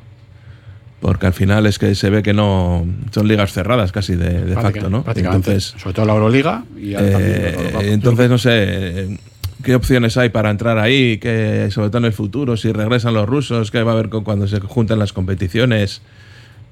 [0.99, 4.89] Porque al final es que se ve que no son ligas cerradas casi de, facto,
[4.89, 5.03] ¿no?
[5.15, 9.17] Entonces, sobre todo la Euroliga y eh, entonces no sé
[9.63, 13.27] qué opciones hay para entrar ahí, que sobre todo en el futuro, si regresan los
[13.27, 16.01] rusos, qué va a haber cuando se juntan las competiciones.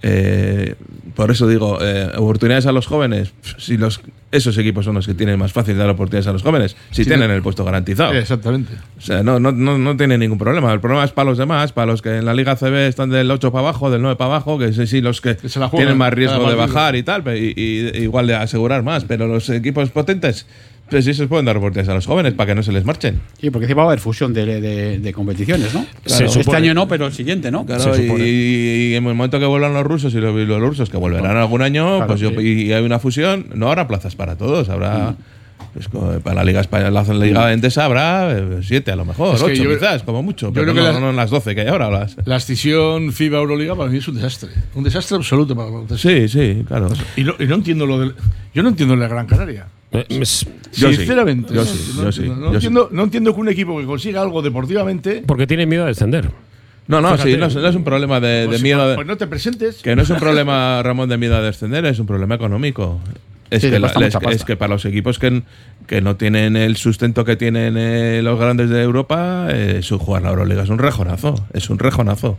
[0.01, 0.75] Eh,
[1.15, 3.33] por eso digo, eh, oportunidades a los jóvenes.
[3.57, 6.77] Si los, esos equipos son los que tienen más fácil dar oportunidades a los jóvenes,
[6.91, 8.13] si tienen el puesto garantizado.
[8.13, 8.73] Exactamente.
[8.97, 10.71] O sea, no, no, no, no tiene ningún problema.
[10.71, 13.29] El problema es para los demás, para los que en la Liga CB están del
[13.29, 16.55] 8 para abajo, del 9 para abajo, que sí, los que, tienen más riesgo de
[16.55, 19.03] bajar y tal, y, igual de asegurar más.
[19.05, 20.45] Pero los equipos potentes
[20.89, 23.19] pues sí se pueden dar oportunidades a los jóvenes para que no se les marchen.
[23.39, 25.85] Sí, porque va a haber fusión de, competiciones, ¿no?
[26.05, 27.65] este año no, pero el siguiente, ¿no?
[27.65, 31.61] Claro, y, en el momento que vuelvan los rusos y los, rusos que volverán algún
[31.61, 35.15] año, pues y hay una fusión, no habrá plazas para todos, habrá.
[35.73, 35.87] Pues,
[36.23, 40.01] para la Liga Española, la Liga Endesa habrá eh, siete a lo mejor, ocho quizás,
[40.03, 40.51] como mucho.
[40.51, 41.91] pero creo no, que las, 12 que hay ahora.
[41.91, 42.15] Las.
[42.25, 44.49] La escisión FIBA Euroliga para mí es un desastre.
[44.73, 46.89] Un desastre absoluto para Sí, sí, claro.
[47.15, 48.15] Y no, y no entiendo lo del.
[48.53, 49.67] Yo no entiendo la Gran Canaria.
[50.71, 54.41] Sinceramente, yo sí, yo sí, no, entiendo, no, entiendo, que un equipo que consiga algo
[54.41, 55.23] deportivamente.
[55.25, 56.29] Porque tiene miedo a descender.
[56.87, 58.83] No, no, sí, no, es un problema de, pues miedo.
[58.83, 59.81] Pues, pues no te presentes.
[59.81, 62.99] Que no es un problema, Ramón, de miedo a descender, es un problema económico.
[63.49, 63.75] Es, que,
[64.31, 65.41] es, que, para los equipos que,
[65.87, 70.21] que no tienen el sustento que tienen eh, los grandes de Europa, eh, su jugar
[70.21, 71.33] la Euroliga es un rejonazo.
[71.53, 72.37] Es un rejonazo.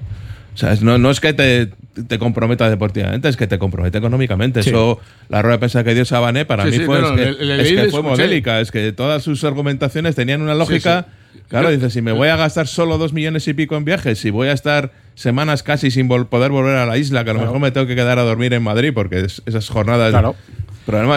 [0.54, 1.70] O sea, no, no es que te,
[2.08, 4.60] te, comprometa deportivamente, es que te compromete económicamente.
[4.60, 8.60] Eso, la rueda de prensa que dio Sabané para mí fue, es que, fue modélica,
[8.60, 11.06] es que todas sus argumentaciones tenían una lógica.
[11.48, 14.30] Claro, dice, si me voy a gastar solo dos millones y pico en viajes, si
[14.30, 17.58] voy a estar semanas casi sin poder volver a la isla, que a lo mejor
[17.58, 20.36] me tengo que quedar a dormir en Madrid porque esas jornadas claro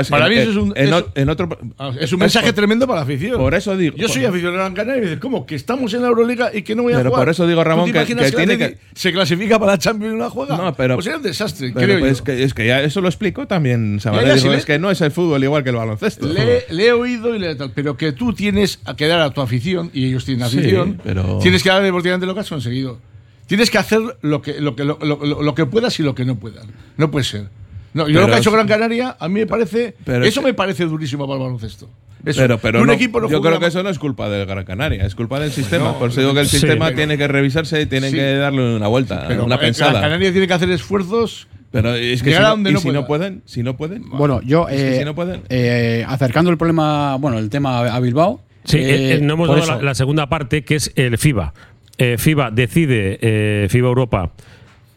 [0.10, 3.38] para mí eso es un, en, otro, ah, es un mensaje tremendo para la afición.
[3.38, 3.96] Por eso digo.
[3.98, 5.46] Yo soy aficionado a Canaria y me dices, ¿cómo?
[5.46, 7.26] Que estamos en la Euroliga y que no voy a pero jugar.
[7.26, 8.78] por eso digo, Ramón, que, tiene que.
[8.94, 10.58] Se clasifica para la Champions y no la juega.
[10.58, 10.96] No, pero.
[10.96, 11.72] Pues era un desastre.
[11.74, 15.02] Pero, creo es, Que, es que ya eso lo explico también, es que no es
[15.02, 16.28] el fútbol igual que el baloncesto.
[16.28, 17.72] Le, he oído y le tal.
[17.72, 21.40] Pero que tú tienes que dar a tu afición, y ellos tienen afición, pero...
[21.42, 23.00] tienes que dar deportivamente lo que has conseguido.
[23.48, 26.38] Tienes que hacer lo que, lo, que, lo, lo que puedas y lo que no
[26.38, 26.66] puedas.
[26.98, 27.48] No puede ser.
[27.94, 29.96] No, yo lo que ha hecho Gran Canaria, a mí me parece.
[30.24, 31.90] eso me parece durísimo para el baloncesto.
[32.26, 32.40] Eso.
[32.42, 34.64] Pero, pero un no- equipo no yo creo que eso no es culpa del Gran
[34.64, 35.86] Canaria, es culpa del sistema.
[35.86, 38.16] No, Por eso digo que el sí, sistema pero- tiene que revisarse y tiene Sí.
[38.16, 39.92] que darle una vuelta, Pero una eh, pensada.
[39.92, 41.48] Gran Canaria tiene que hacer esfuerzos.
[41.72, 44.42] Pero es que si no, donde y no si no pueden, si no pueden, Bueno,
[44.44, 48.00] yo, Es que eh, si no pueden- eh, acercando el problema, bueno, el tema a
[48.00, 48.42] Bilbao.
[48.64, 51.54] Sí, eh, eh, no hemos dado la, la segunda parte, que es el FIBA.
[51.98, 54.32] Eh, FIBA decide, eh, FIBA Europa,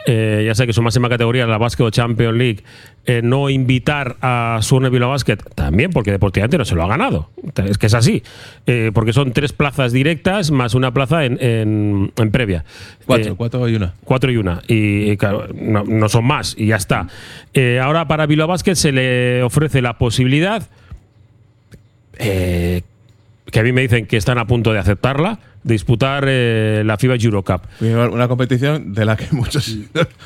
[0.06, 2.62] eh, ya sé que su máxima categoría, la Basket Champions League,
[3.04, 7.28] eh, no invitar a Surne Vila Basket, también porque deportivamente no se lo ha ganado.
[7.68, 8.22] Es que es así.
[8.66, 12.64] Eh, porque son tres plazas directas más una plaza en, en- en previa.
[13.04, 13.94] cuatro, cuatro y una.
[14.04, 14.62] Cuatro y una.
[14.68, 16.54] Y, claro, no, no son más.
[16.58, 17.06] Y ya está.
[17.82, 20.66] Ahora para Bilbao Basket se le ofrece la posibilidad,
[22.18, 22.82] eh,
[23.50, 26.96] que a mí me dicen que están a punto de aceptarla, de disputar eh, la
[26.98, 27.62] FIBA Eurocup.
[27.80, 29.76] Una competición de la que muchos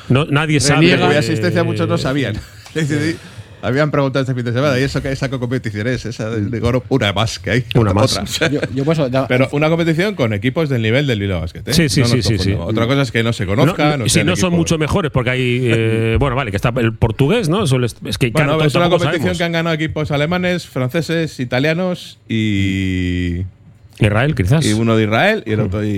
[0.09, 0.87] No, nadie sabe.
[0.87, 2.35] de cuya eh, asistencia muchos no sabían.
[3.61, 6.05] Habían preguntado este fin de semana, ¿y eso qué esa competición es?
[6.05, 7.65] Esa de, de oro, una más que hay.
[7.75, 8.17] Una más.
[8.17, 8.49] Otra.
[8.49, 11.61] Yo, yo da- Pero una competición con equipos del nivel del Bilbao Basket.
[11.67, 11.73] ¿eh?
[11.73, 12.53] Sí, sí, No sí, sí, sí.
[12.57, 13.99] Otra cosa es que no se No, conozcan.
[13.99, 15.59] no, o sí, sean no son mucho mejores porque hay.
[15.63, 17.63] eh, bueno, vale, que está el portugués, ¿no?
[17.63, 19.37] Eso les- es que Bueno, es una competición sabemos.
[19.37, 23.43] que han ganado equipos alemanes, franceses, italianos y,
[24.05, 24.65] Israel, quizás.
[24.65, 25.89] y uno de Israel y el otro y,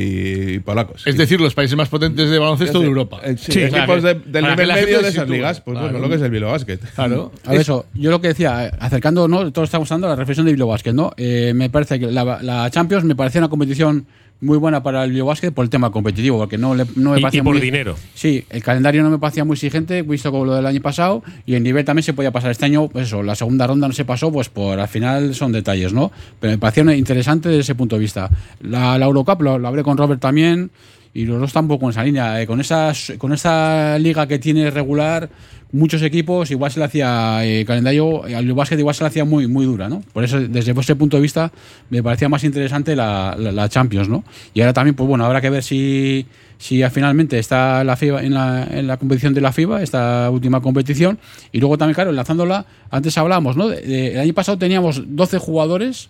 [0.55, 1.07] y polacos.
[1.07, 3.19] Es decir, los países más potentes de baloncesto de Europa.
[3.23, 5.87] Eh, sí, Sí, equipos de- del nivel medio de esas ligas, pues Claro.
[5.91, 6.79] bueno, lo que es el Bilbao Basket.
[6.95, 7.31] Claro.
[7.45, 9.51] A ver, eso, yo lo que decía, acercando, ¿no?
[9.51, 11.11] Todos estamos dando la reflexión de Bilbao Basket, ¿no?
[11.17, 14.05] Eh, me parece que la, la Champions me parecía una competición
[14.41, 17.19] muy buena para el Bilbao Basket por el tema competitivo, porque no, le, no me
[17.19, 17.95] Y- parecía y por muy- dinero.
[18.13, 21.55] Sí, el calendario no me parecía muy exigente, visto como lo del año pasado, y
[21.55, 24.03] el nivel también se podía pasar este año, pues eso, la segunda ronda no se
[24.03, 26.11] pasó, pues por al final son detalles, ¿no?
[26.41, 28.29] Pero me parecía interesante desde ese punto de vista.
[28.61, 30.71] La, la Eurocup lo, lo hablé con Robert también,
[31.13, 32.41] y los dos están un poco en esa línea.
[32.41, 35.29] eh, con, esas, con esa liga que tiene regular,
[35.73, 39.25] muchos equipos, igual se le hacía eh, calendario, eh, al básquet igual se le hacía
[39.25, 40.01] muy, muy dura, ¿no?
[40.13, 41.51] Por eso, desde ese punto de vista,
[41.89, 44.23] me parecía más interesante la, la- Champions, ¿no?
[44.53, 46.25] Y ahora también, pues bueno, habrá que ver si,
[46.57, 50.61] si finalmente está la FIBA en la, en la competición de la FIBA, esta última
[50.61, 51.17] competición.
[51.51, 53.71] Y luego también, claro, enlazándola, antes hablábamos, ¿no?
[53.71, 56.09] El año pasado teníamos 12 jugadores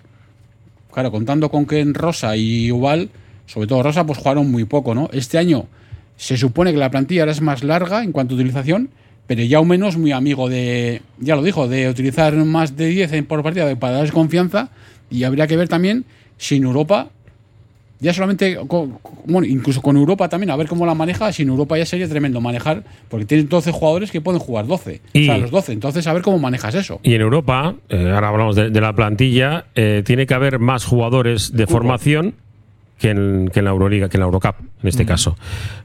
[0.91, 3.09] claro, contando con que en Rosa y Ubal,
[3.45, 5.09] sobre todo Rosa, pues jugaron muy poco, ¿no?
[5.11, 5.65] Este año
[6.17, 8.89] se supone que la plantilla ahora es más larga en cuanto a utilización,
[9.27, 13.13] pero ya o menos muy amigo de, ya lo dijo, de utilizar más de 10
[13.13, 14.69] en- por partida para darles confianza
[15.09, 16.05] y habría que ver también
[16.37, 17.09] si en Europa,
[17.99, 21.49] ya solamente, con- bueno, incluso con Europa también, a ver cómo la maneja, si en
[21.49, 25.25] Europa ya sería tremendo manejar, porque tienen 12 jugadores que pueden jugar 12, o Y-
[25.25, 26.99] sea, los 12, entonces a ver cómo manejas eso.
[27.03, 30.83] Y en Europa, eh, ahora hablamos de, de la plantilla, eh, tiene que haber más
[30.83, 32.35] jugadores de formación
[33.03, 35.35] que en, que en la Euroliga, que en la Eurocup, en este caso.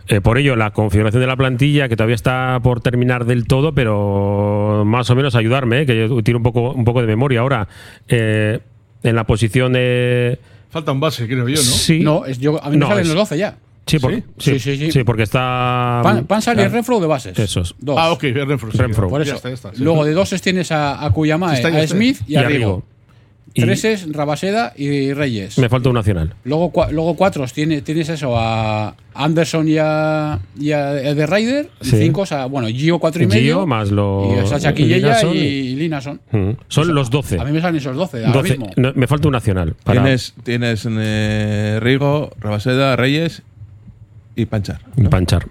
[0.07, 3.75] Eh, por ello, la configuración de la plantilla, que todavía está por terminar del todo,
[3.75, 7.41] pero más o menos ayudarme, eh, que yo tiro un poco, un poco de memoria
[7.41, 7.67] ahora.
[8.07, 8.61] eh,
[9.03, 10.39] en la posición de.
[10.71, 11.63] Falta un base, creo yo, ¿no?
[11.63, 13.57] Sí, No, es, yo, a mí me No, salen es- los 12 ya.
[13.87, 14.23] sí, por- ¿Sí?
[14.39, 14.93] sí, Sí, sí, sí.
[14.93, 16.01] sí, porque está.
[16.05, 17.37] Pan, Pansar y claro, Renfro de bases.
[17.39, 17.75] Esos.
[17.81, 17.97] Dos.
[17.99, 18.71] Ah, ok, Renfro.
[18.71, 18.79] sí.
[18.79, 19.09] Renfro.
[19.09, 19.37] Por Ya eso.
[19.37, 19.83] está, ya está, sí.
[19.83, 21.87] Luego de doses tienes a, a Kuyama, a.
[21.89, 22.85] Smith y, Y a a Rigo.
[23.55, 25.59] Y Treses, Rabaseda y Reyes.
[25.59, 26.35] me falta un nacional.
[26.45, 31.71] Luego, cua- luego cuatro tienes, tienes eso a Anderson y a, y a The Ryder.
[31.83, 33.67] Y cinco a, bueno, Gio cuatro y Gio medio.
[33.67, 36.21] más lo- Y Sacha Quillella y- y Linason.
[36.31, 36.51] Mm.
[36.69, 37.41] Son los 12.
[37.41, 38.51] A mí me salen esos 12 ahora 12.
[38.59, 38.71] mismo.
[38.77, 39.75] No, me falta un nacional.
[39.83, 43.43] para- Tienes, tienes eh, Rigo, Rabaseda, Reyes
[44.37, 44.81] y Panchar.
[44.97, 45.11] ¿no?
[45.11, 45.47] Panchar.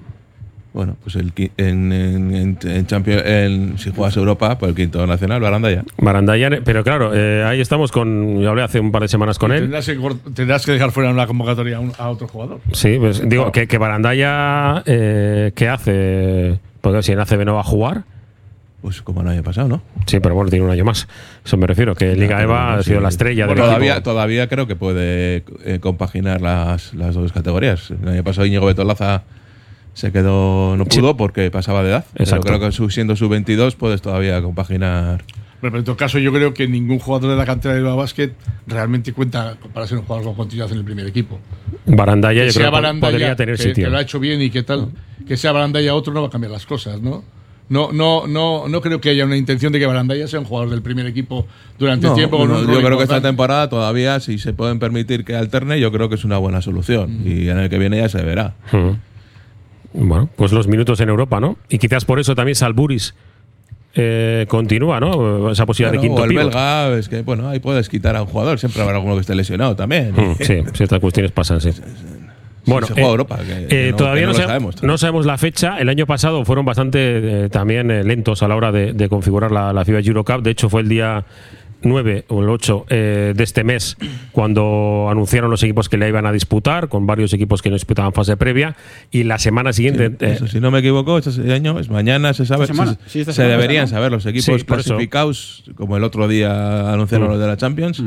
[0.77, 5.07] Bueno, pues el, en, en, en, en Champions, en- si juegas Europa, pues el quinto
[5.07, 5.83] nacional, Barandaya.
[5.97, 8.39] Barandaya, pero claro, eh, ahí estamos con.
[8.39, 9.61] Yo hablé hace un par de semanas con él.
[9.61, 12.59] Tendrás que, cort- tendrás que dejar fuera en la convocatoria a, un- a otro jugador.
[12.73, 16.59] Sí, pues digo, que, que Barandaya, eh, ¿qué hace?
[16.81, 18.03] Porque si en ACB no va a jugar.
[18.79, 19.81] Pues como no haya pasado, ¿no?
[20.05, 21.07] Sí, pero bueno, tiene un año más.
[21.43, 24.11] Eso me refiero, que Liga EVA ha sido la estrella Bueno, del todavía, equipo.
[24.11, 27.89] todavía creo que puede eh, compaginar las, las dos categorías.
[27.89, 29.23] El año pasado Íñigo Betolaza
[29.97, 30.99] se quedó, no Sí.
[30.99, 32.05] pudo porque pasaba de edad.
[32.15, 32.43] Exacto.
[32.45, 35.23] Pero creo que su- siendo su 22 puedes todavía compaginar.
[35.59, 38.29] Pero en todo caso, yo creo que ningún jugador de la cantera de Basket
[38.67, 41.39] realmente cuenta para ser un jugador con continuidad en el primer equipo.
[41.87, 43.85] Barandaya, que yo sea creo que Barandaya, podría tener que, sitio.
[43.85, 44.89] que lo ha hecho bien y que tal,
[45.27, 47.23] que sea Barandaya otro no va a cambiar las cosas, ¿no?
[47.69, 50.69] No, no, no, no creo que haya una intención de que Barandaya sea un jugador
[50.69, 51.47] del primer equipo
[51.79, 52.37] durante No, tiempo.
[52.37, 55.79] con no, un yo creo que esta temporada todavía, si se pueden permitir que alterne,
[55.79, 57.21] yo creo que es una buena solución.
[57.25, 58.53] Y en el que viene ya se verá.
[58.71, 58.91] Mm.
[59.99, 61.57] Bueno, pues los minutos en Europa, ¿no?
[61.69, 63.15] Y quizás por eso también Salburis
[63.95, 65.49] eh, continúa, ¿no?
[65.49, 66.43] Esa posibilidad Bueno, de quinto o el pívot.
[66.45, 69.33] belga, es que bueno, ahí puedes quitar a un jugador, siempre habrá alguno que esté
[69.33, 70.11] lesionado también.
[70.15, 71.71] Mm, sí, estas cuestiones pasan, sí.
[72.65, 74.83] Bueno, se juega eh, Europa, que- eh, no- todavía que no, no lo sabemos.
[74.83, 75.79] no sabemos la fecha.
[75.79, 79.51] El año pasado fueron bastante eh, también eh, lentos a la hora de, de configurar
[79.51, 80.41] la, la FIBA Eurocup.
[80.43, 81.23] De hecho, fue el día
[81.81, 83.97] 9 o el 8 eh, de este mes,
[84.31, 88.13] cuando anunciaron los equipos que le iban a disputar, con varios equipos que no disputaban
[88.13, 88.75] fase previa,
[89.11, 90.09] y la semana siguiente.
[90.19, 92.67] Sí, eso, si no me equivoco, este año es mañana, se sabe.
[92.67, 92.93] Semana.
[93.05, 94.89] se- Sí, esta se semana deberían saber los equipos Sí, por eso.
[94.89, 97.31] clasificados, como el otro día anunciaron Mm.
[97.31, 98.03] los de la Champions.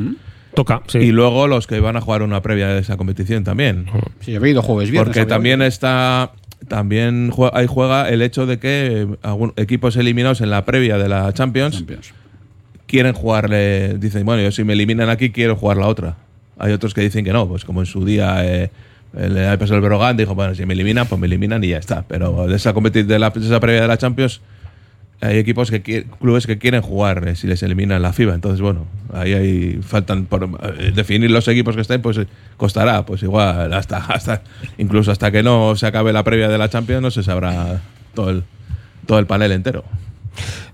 [0.55, 0.99] Toca, sí.
[0.99, 3.87] Y luego los que van a jugar una previa de esa competición también.
[4.21, 5.15] Sí, había ido jueves, viernes.
[5.15, 6.33] Porque también está.
[6.69, 11.09] También jue- ahí juega el hecho de que algún- equipos eliminados en la previa de
[11.09, 12.13] la Champions, Champions.
[12.91, 13.97] Quieren jugarle.
[13.99, 16.17] Dicen, bueno, yo si me eliminan aquí quiero jugar la otra.
[16.59, 18.45] Hay otros que dicen que no, pues como en su día.
[18.45, 18.71] eh,
[19.17, 22.05] el, peso del Brogan dijo, bueno, si me eliminan, pues me eliminan y ya está.
[22.07, 24.41] Pero de esa, competi- de la, de esa previa de la Champions,
[25.21, 28.35] hay equipos que clubes que quieren jugar eh, si les eliminan la FIBA.
[28.35, 30.45] Entonces, bueno, ahí hay, faltan por
[30.79, 32.27] eh, definir los equipos que estén, pues eh,
[32.57, 34.43] costará, pues igual, hasta, hasta,
[34.79, 37.81] incluso hasta que no se acabe la previa de la Champions, no se sabrá
[38.15, 38.45] todo el,
[39.07, 39.85] todo el panel entero.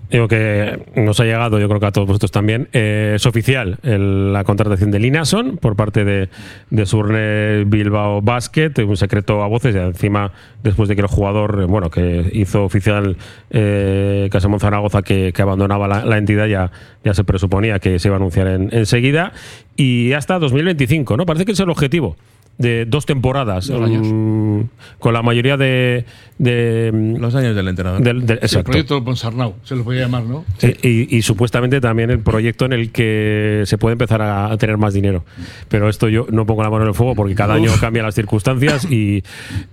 [0.09, 2.69] Digo que nos ha llegado, yo creo que a todos vosotros también.
[2.71, 6.29] eh, es oficial el- la contratación de Linason por parte de,
[6.69, 10.31] de Surne Bilbao Basket, un secreto a voces, y encima
[10.63, 13.17] después de que el jugador, eh, bueno, que hizo oficial
[13.49, 16.71] eh, Casamón Zaragoza que, abandonaba la, entidad, ya,
[17.03, 19.33] ya se presuponía que se iba a anunciar en- enseguida.
[19.75, 21.25] Y hasta 2025, ¿no?
[21.25, 22.15] Parece que es el objetivo
[22.57, 24.01] de dos temporadas, Dos años.
[24.09, 24.61] mm,
[24.99, 26.05] con la mayoría de...
[26.39, 28.01] de mm, Los años del entrenador.
[28.01, 30.43] del- del- Sí, el proyecto Ponsarnau, se lo podía llamar, ¿no?
[30.57, 34.57] Sí, Y, y supuestamente también el proyecto en el que se puede empezar a, a
[34.57, 35.23] tener más dinero.
[35.69, 38.15] Pero esto yo no pongo la mano en el fuego porque cada año cambian las
[38.15, 39.23] circunstancias y,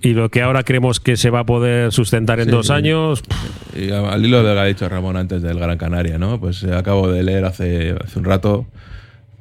[0.03, 2.51] y lo que ahora creemos que se va a poder sustentar en Sí.
[2.51, 3.23] dos años,
[3.75, 6.38] Y al hilo de lo que ha dicho Ramón antes del Gran Canaria, ¿no?
[6.38, 8.66] Pues acabo de leer hace, hace un rato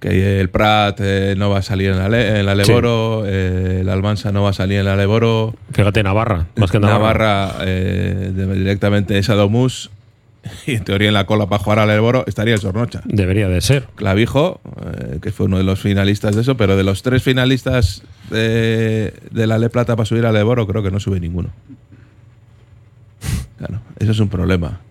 [0.04, 3.80] que el Prat eh, no va a salir en la, Le- en la Leboro, eh,
[3.82, 7.48] el Almansa no va a salir en la Leboro, fíjate, Navarra, más que Navarra.
[7.48, 9.90] Navarra eh, directamente es Adomus
[10.68, 13.02] y en teoría en la cola para jugar al Leboro estaría el Sornocha.
[13.06, 13.86] Debería de ser.
[13.96, 14.60] Clavijo,
[15.22, 19.48] que fue uno de los finalistas de eso, pero de los tres finalistas de, de
[19.48, 21.50] la Le Plata para subir al Leboro, creo que no sube ninguno.
[23.58, 24.82] Claro, eso es un problema.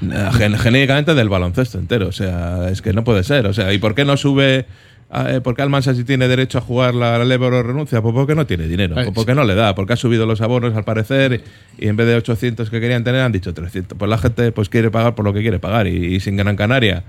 [0.00, 3.46] Eh, gen- Genéricamente del baloncesto entero, o sea, es que no puede ser.
[3.46, 4.66] O sea, ¿y por qué no sube?
[5.14, 8.02] eh, ¿Por qué Almansa si tiene derecho a jugar la Leboro renuncia?
[8.02, 10.74] Pues porque no tiene dinero, pues porque no le da, porque ha subido los abonos
[10.76, 11.42] al parecer
[11.78, 13.96] y en vez de 800 que querían tener han dicho 300.
[13.98, 16.56] Pues la gente pues quiere pagar por lo que quiere pagar y, y sin Gran
[16.56, 17.04] Canaria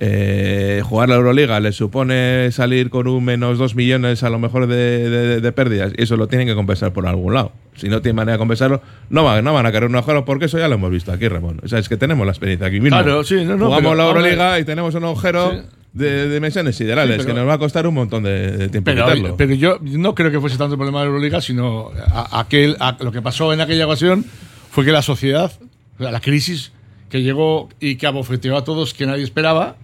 [0.00, 4.66] eh, jugar la Euroliga le supone salir con un menos 2 millones a lo mejor
[4.68, 7.52] de, de- de pérdidas y eso lo tienen que compensar por algún lado.
[7.74, 8.80] Si no tienen manera de compensarlo,
[9.10, 11.26] no van, no van a querer un agujero porque eso ya lo hemos visto aquí,
[11.28, 11.60] Ramón.
[11.64, 12.96] O sea, es que tenemos la experiencia aquí mismo.
[12.96, 15.58] Claro, sí, no, no, Jugamos pero, la hombre, Euroliga y tenemos un agujero Sí.
[15.94, 18.84] de, dimensiones siderales Sí, pero- que nos va a costar un montón de, de tiempo
[18.90, 19.36] Pero, quitarlo.
[19.36, 22.76] pero yo no creo que fuese tanto el problema de la Euroliga, sino a- aquel,
[22.78, 24.24] a- lo que pasó en aquella ocasión
[24.70, 25.50] fue que la sociedad,
[25.98, 26.72] la crisis
[27.10, 29.76] que llegó y que abofeteó a todos que nadie esperaba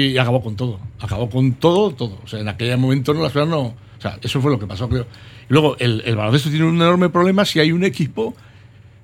[0.00, 0.78] y acabó con todo.
[1.00, 2.18] Acabó con todo, todo.
[2.24, 3.60] O sea, en aquel momento no las cosas no.
[3.62, 5.06] O sea, eso fue lo que pasó, creo.
[5.48, 8.34] Y luego, el, el baloncesto tiene un enorme problema si hay un equipo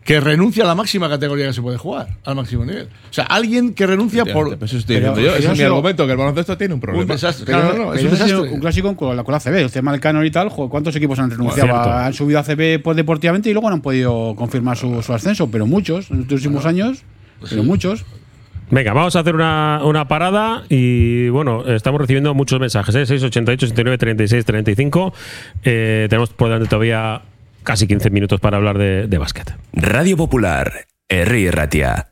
[0.04, 2.88] que renuncia a la máxima categoría que se puede jugar, al máximo nivel.
[3.08, 4.58] O sea, alguien que renuncia por.
[4.58, 5.52] Pues eso estoy Pero- diciendo yo.
[5.52, 7.02] es mi argumento, que el baloncesto tiene un problema.
[7.04, 7.46] Un desastre.
[7.46, 8.54] Pero, Claro, no, no, es un ese ha sido desastre.
[8.54, 9.54] un clásico con la, con la CB.
[9.62, 11.74] El tema del canon y tal, ¿cuántos equipos han renunciado?
[11.80, 15.48] Han subido a CB pues, deportivamente y luego no han podido confirmar su, su ascenso,
[15.50, 17.04] pero muchos, en los últimos años,
[17.48, 18.04] pero muchos.
[18.72, 23.04] Venga, vamos a hacer una, parada y bueno, estamos recibiendo muchos mensajes, ¿eh?
[23.04, 25.12] 688 69 36 35.
[25.62, 27.20] Eh, tenemos por delante todavía
[27.64, 29.54] casi 15 minutos para hablar de, de básquet.
[29.74, 32.11] Radio Popular, Herri Ratia.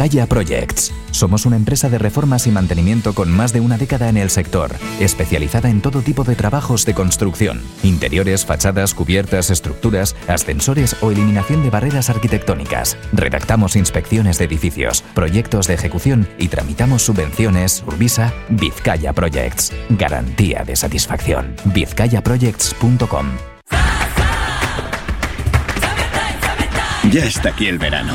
[0.00, 0.94] Vizcaya Projects.
[1.10, 4.74] Somos una empresa de reformas y mantenimiento con más de una década en el sector,
[4.98, 11.62] especializada en todo tipo de trabajos de construcción, interiores, fachadas, cubiertas, estructuras, ascensores o eliminación
[11.62, 12.96] de barreras arquitectónicas.
[13.12, 19.70] Redactamos inspecciones de edificios, proyectos de ejecución y tramitamos subvenciones Urbisa Vizcaya Projects.
[19.90, 21.54] Garantía de satisfacción.
[21.66, 23.26] vizcayaprojects.com
[27.10, 28.14] Ya está aquí el verano,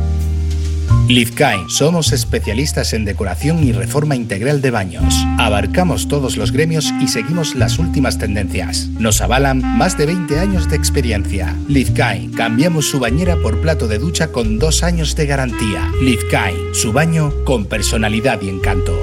[1.11, 5.13] Lizcain, somos especialistas en decoración y reforma integral de baños.
[5.37, 8.87] Abarcamos todos los gremios y seguimos las últimas tendencias.
[8.97, 11.53] Nos avalan más de 20 años de experiencia.
[11.67, 15.91] Lizcain, cambiamos su bañera por plato de ducha con dos años de garantía.
[16.01, 18.97] Lizcain, su baño con personalidad y encanto.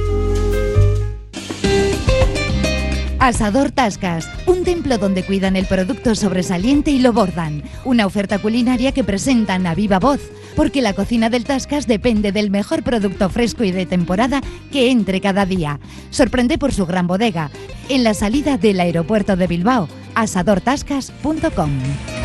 [3.18, 7.62] Asador Tascas, un templo donde cuidan el producto sobresaliente y lo bordan.
[7.84, 10.20] Una oferta culinaria que presentan a viva voz,
[10.58, 14.40] porque la cocina del Tascas depende del mejor producto fresco y de temporada
[14.72, 15.78] que entre cada día.
[16.10, 17.52] Sorprende por su gran bodega,
[17.88, 22.17] en la salida del aeropuerto de Bilbao, asadortascas.com.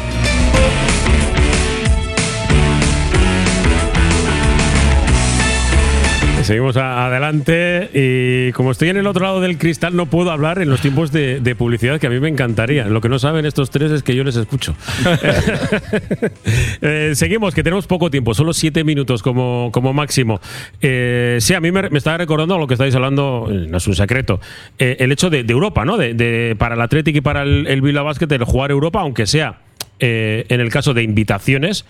[6.44, 10.70] Seguimos adelante y como estoy en el otro lado del cristal no puedo hablar en
[10.70, 12.86] los tiempos de, de publicidad que a mí me encantaría.
[12.86, 14.76] Lo que no saben estos tres es que yo les escucho.
[16.86, 20.42] Eh, seguimos, que tenemos poco tiempo, solo siete minutos como, como máximo.
[20.82, 23.88] Eh, sí, a mí me, me está recordando lo que estáis hablando, eh, no es
[23.88, 24.42] un secreto,
[24.78, 25.98] eh, el hecho de, de Europa, ¿no?
[25.98, 29.60] De, de- para el Athletic y para el, el Basket, el jugar Europa, aunque sea
[30.00, 31.86] eh, en el caso de invitaciones,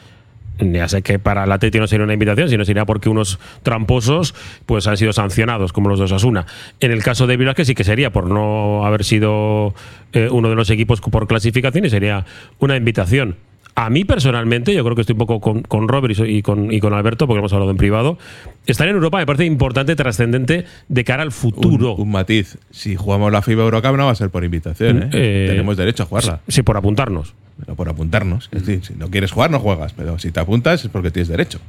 [0.59, 4.35] ya sé que para el Atleti no sería una invitación, sino sería porque unos tramposos
[4.65, 6.45] pues han sido sancionados, como los de Osasuna.
[6.79, 9.73] En el caso de Bilbao, que sí que sería por no haber sido
[10.13, 12.25] eh, uno de los equipos por clasificación y sería
[12.59, 13.35] una invitación.
[13.76, 16.80] A mí personalmente, yo creo que estoy un poco con, con Robert y, con, y
[16.80, 18.19] con Alberto, porque hemos hablado en privado,
[18.67, 21.95] estar en Europa me parece importante, trascendente de cara al futuro.
[21.95, 22.57] Un matiz.
[22.69, 25.09] Si jugamos la FIBA Eurocup no va a ser por invitación, ¿eh?
[25.13, 26.41] Eh, Tenemos derecho a jugarla.
[26.47, 27.34] Sí, por apuntarnos.
[27.59, 28.49] Pero por apuntarnos.
[28.51, 29.93] Es decir, si no quieres jugar, no juegas.
[29.93, 31.59] Pero si te apuntas es porque tienes derecho.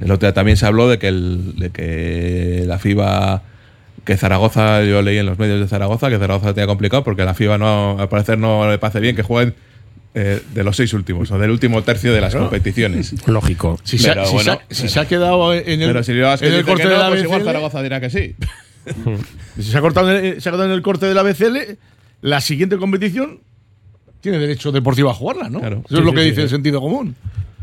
[0.00, 3.42] El otro día también se habló de que, el- de que la FIBA,
[4.04, 7.24] que Zaragoza, yo leí en los medios de Zaragoza, que Zaragoza lo tenía complicado porque
[7.24, 9.54] la FIBA no, al parecer no le parece bien que jueguen
[10.14, 12.46] eh, de los seis últimos o del último tercio de las Claro.
[12.46, 13.14] competiciones.
[13.26, 13.78] Lógico.
[13.82, 16.02] Si, se, ha- Pero si se ha- bueno, si se ha quedado en el, Pero
[16.04, 16.18] si en
[16.54, 18.34] el corte que de no, la pues igual BCL, Zaragoza dirá que sí.
[19.56, 21.78] si se ha, cortado en el, se ha quedado en el corte de la BCL,
[22.20, 23.40] la siguiente competición
[24.24, 25.60] tiene derecho deportivo a jugarla, ¿no?
[25.60, 26.42] Eso Sí, es lo sí, que sí, dice sí.
[26.42, 27.14] el sentido común.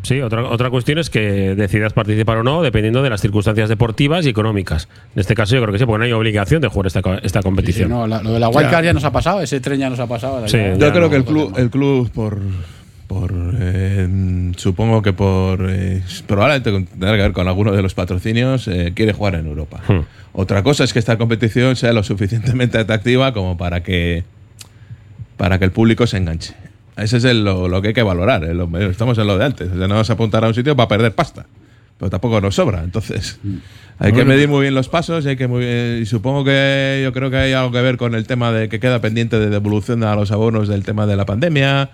[0.04, 4.26] Sí, otra, otra cuestión es que decidas participar o no dependiendo de las circunstancias deportivas
[4.26, 4.88] y económicas.
[5.16, 7.42] En este caso yo creo que sí, porque no hay obligación de jugar esta, esta
[7.44, 7.90] competición.
[7.90, 10.00] Sí, no, la- lo de la wildcard ya nos ha pasado, ese tren ya nos
[10.00, 10.48] ha pasado.
[10.48, 12.40] Sí, ya- ya Yo creo no, que el club, el club por,
[13.08, 18.68] por eh, supongo que por eh, probablemente tendrá que ver con alguno de los patrocinios
[18.68, 19.82] eh, quiere jugar en Europa.
[19.88, 20.00] Hmm.
[20.34, 24.24] Otra cosa es que esta competición sea lo suficientemente atractiva como para que
[25.42, 26.54] para que el público se enganche.
[26.96, 28.44] Ese es el- lo, lo que hay que valorar.
[28.44, 28.54] eh,
[28.92, 29.72] estamos en lo de antes.
[29.72, 31.48] No vamos a apuntar a un sitio para perder pasta.
[31.98, 32.84] Pero tampoco nos sobra.
[32.84, 33.40] Entonces,
[33.98, 37.02] hay que medir muy bien los pasos y hay que muy bien- y supongo que
[37.04, 39.50] yo creo que hay algo que ver con el tema de que queda pendiente de
[39.50, 41.90] devolución a los abonos del tema de la pandemia,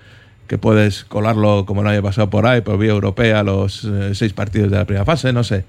[0.48, 4.34] que puedes colarlo como no haya pasado por ahí, por vía europea, los eh, seis
[4.34, 5.64] partidos de la primera fase, no sé.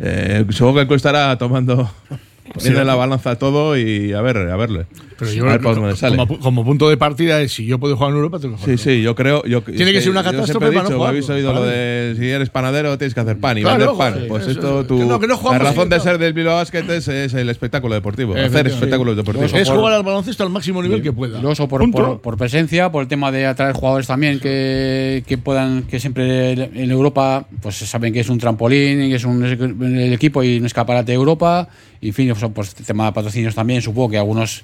[0.00, 1.88] Eh, supongo que el club estará tomando,
[2.54, 4.86] poniendo en la balanza todo y a ver, a verle.
[5.20, 6.16] Pero yo ver que sale.
[6.16, 8.78] como, como punto de partida es si yo puedo jugar en Europa, tengo que jugar.
[8.78, 9.44] Sí, sí, yo creo.
[9.44, 12.14] Yo, Tiene es que ser una catástrofe para no dicho, jugar, Habéis oído lo de
[12.18, 14.12] si eres panadero tienes que hacer pan y Claro, vender pan.
[14.14, 16.56] joder, pues eso- esto, tu, que no, que no la razón de ser del Bilbao
[16.56, 18.34] Basket es, es el espectáculo deportivo.
[18.34, 19.52] Hacer espectáculos deportivos.
[19.54, 21.40] Es jugar al baloncesto al máximo nivel que pueda.
[21.40, 25.82] Luego por, por- por presencia, por el tema de atraer jugadores también que, que puedan,
[25.84, 30.12] que siempre en Europa pues saben que es un trampolín, y que es un el
[30.12, 31.68] equipo y un escaparate de Europa.
[32.02, 34.62] Y en fin, eso, pues tema de patrocinios también, supongo que algunos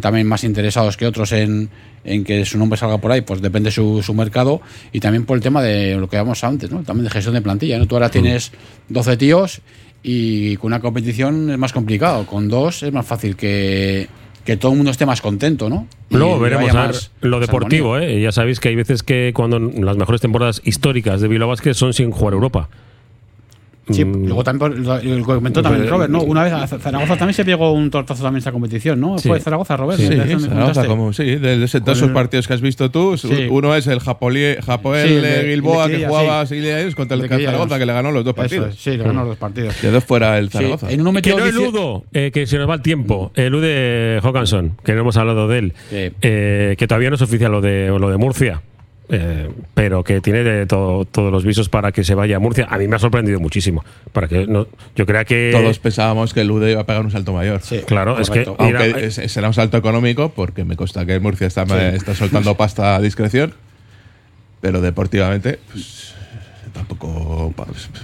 [0.00, 1.68] también más interesados que otros en,
[2.04, 4.60] en que su nombre salga por ahí, pues depende su, su mercado.
[4.92, 6.82] Y también por el tema de lo que hablábamos antes, ¿no?
[6.82, 7.86] También de gestión de plantilla, ¿no?
[7.86, 8.52] Tú ahora tienes
[8.88, 9.60] 12 tíos
[10.02, 12.26] y con una competición es más complicado.
[12.26, 14.08] Con dos es más fácil que,
[14.44, 15.86] que todo el mundo esté más contento, ¿no?
[16.10, 18.16] Luego veremos a ver lo deportivo, armonía.
[18.16, 18.22] ¿eh?
[18.22, 21.92] Ya sabéis que hay veces que cuando las mejores temporadas históricas de Bilbao Basket son
[21.92, 22.68] sin jugar Europa.
[23.90, 26.22] Sí, Mm, luego también lo, comentó también Robert, ¿no?
[26.22, 29.18] Una vez a Zaragoza también se pegó un tortazo también esta competición, ¿no?
[29.18, 29.28] Sí.
[29.28, 29.98] Fue Zaragoza, Robert.
[30.00, 30.40] Sí, ¿no?
[30.40, 33.46] Zaragoza, como, sí, de, esos el- partidos que has visto tú, Sí.
[33.50, 36.58] uno es el Japolie- Japoel Sí, el de Gilboa el de que jugaba sí.
[36.58, 38.74] así contra el, El Zaragoza, que le ganó los dos partidos.
[38.74, 39.74] es, sí, le ganó los dos partidos.
[39.76, 40.90] Quedó fuera el Sí, Zaragoza.
[40.90, 43.32] en uno Que metió no dieci- eludo, eh, que se nos va el tiempo.
[43.34, 45.72] Elude Hawkinson, que no hemos hablado de él.
[45.90, 46.12] Sí.
[46.22, 48.62] eh, que todavía no es oficial lo de, lo de Murcia.
[49.10, 52.66] Eh, pero que tiene de todo- todos los visos para que se vaya a Murcia.
[52.70, 53.84] A mí me ha sorprendido muchísimo.
[54.12, 55.50] Para que no, yo creía que.
[55.52, 57.60] Todos pensábamos que el UD iba a pegar un salto mayor.
[57.86, 58.44] Claro, es que.
[58.58, 62.96] Aunque es- será un salto económico, porque me consta que Murcia está, está soltando pasta
[62.96, 63.54] a discreción,
[64.60, 66.14] pero deportivamente, pues
[66.72, 67.52] tampoco.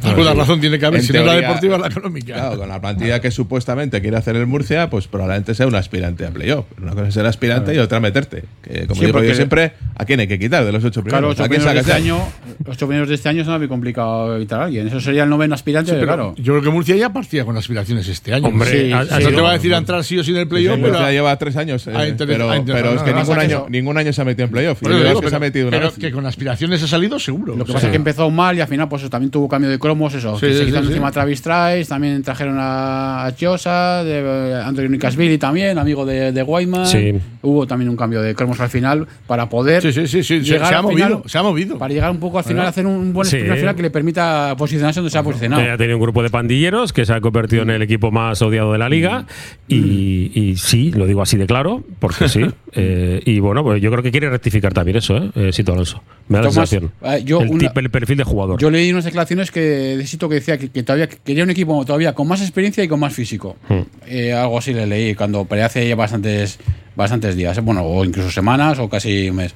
[0.03, 2.35] Alguna razón tiene que haber, si no es la teoría, deportiva, la económica.
[2.35, 6.27] Claro, con la plantilla que supuestamente quiere hacer el Murcia, pues probablemente sea un aspirante
[6.27, 6.67] a playoff.
[6.81, 8.45] Una cosa es ser aspirante y otra meterte.
[8.63, 11.03] Que, como Sí, digo yo porque- siempre, ¿a quién hay que quitar de los ocho
[11.03, 11.33] Claro, primeros?
[11.35, 12.19] ocho ¿A primeros de este año,
[12.65, 14.87] los ocho primeros de este año es muy complicado evitar a alguien.
[14.89, 16.35] Eso sería el noveno aspirante, Sí, pero claro.
[16.37, 18.49] Yo creo que Murcia ya partía con aspiraciones este año.
[18.49, 20.49] Hombre, Sí, ha no te va a decir a entrar sí o sí en el
[20.49, 20.89] playoff, pero.
[20.93, 23.59] Murcia lleva tres años, eh, a pero, a es que no, no, ningún no, año,
[23.61, 23.69] no.
[23.71, 24.79] ningún año se ha metido en playoff.
[24.81, 25.99] Que se ha pero- metido una pero vez.
[25.99, 27.57] que con aspiraciones ha salido seguro.
[27.57, 29.71] Lo que pasa es que empezó mal y al final pues eso, también tuvo cambio
[29.71, 30.35] de cromos, eso.
[30.39, 34.21] Sí, que se sí, quitaron sí, encima Travis Trice, también trajeron a, a Chiosa, de
[34.21, 36.87] eh, Anthony Nicasvili también, amigo de, de Guayman.
[36.87, 37.13] Sí.
[37.43, 41.23] Hubo también un cambio de cromos al final para poder llegar se ha final- movido,
[41.27, 41.79] se ha movido.
[41.79, 45.01] para llegar un poco al final a hacer un buen final que le permita posicionarse
[45.01, 45.63] donde se ha posicionado.
[45.71, 48.73] Ha tenido un grupo de pandilleros que se ha convertido en el equipo más odiado
[48.73, 49.27] de la liga.
[49.69, 52.45] Y, y sí, lo digo así de claro, porque sí.
[52.77, 55.31] Eh, y bueno, pues yo creo que quiere rectificar también eso, ¿eh?
[55.37, 56.03] eh, Sito Alonso.
[56.27, 56.91] Me da la sensación.
[57.03, 58.44] eh, yo el, una- tipo- el perfil de jugador.
[58.59, 61.51] Yo leí unas declaraciones que de Sito que decía que, que todavía que quería un
[61.51, 63.57] equipo todavía con más experiencia y con más físico.
[63.69, 63.81] Hmm.
[64.07, 66.59] Eh, algo así le leí cuando peleé hace ya bastantes,
[66.97, 69.55] bastantes días, bueno, o incluso semanas o casi un mes.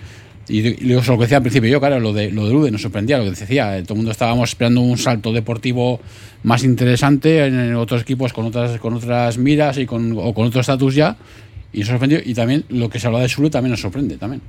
[0.51, 2.71] Y, y eso lo que decía al principio yo, claro, lo de, lo de Lude
[2.71, 3.77] nos sorprendía, lo que decía.
[3.77, 6.01] eh, todo el mundo estábamos esperando un salto deportivo
[6.43, 10.47] más interesante en, en otros equipos con otras, con otras miras y con, o con
[10.47, 11.17] otro estatus ya.
[11.71, 12.19] Y nos sorprendió.
[12.25, 14.41] Y también lo que se habla de Sule también nos sorprende también.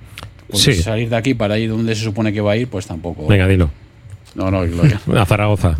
[0.47, 0.81] Porque Sí.
[0.81, 3.27] salir de aquí para ir donde se supone que va a ir, pues tampoco.
[3.27, 3.69] Venga, dilo.
[4.35, 4.99] No, no, Gloria.
[5.21, 5.75] A Zaragoza.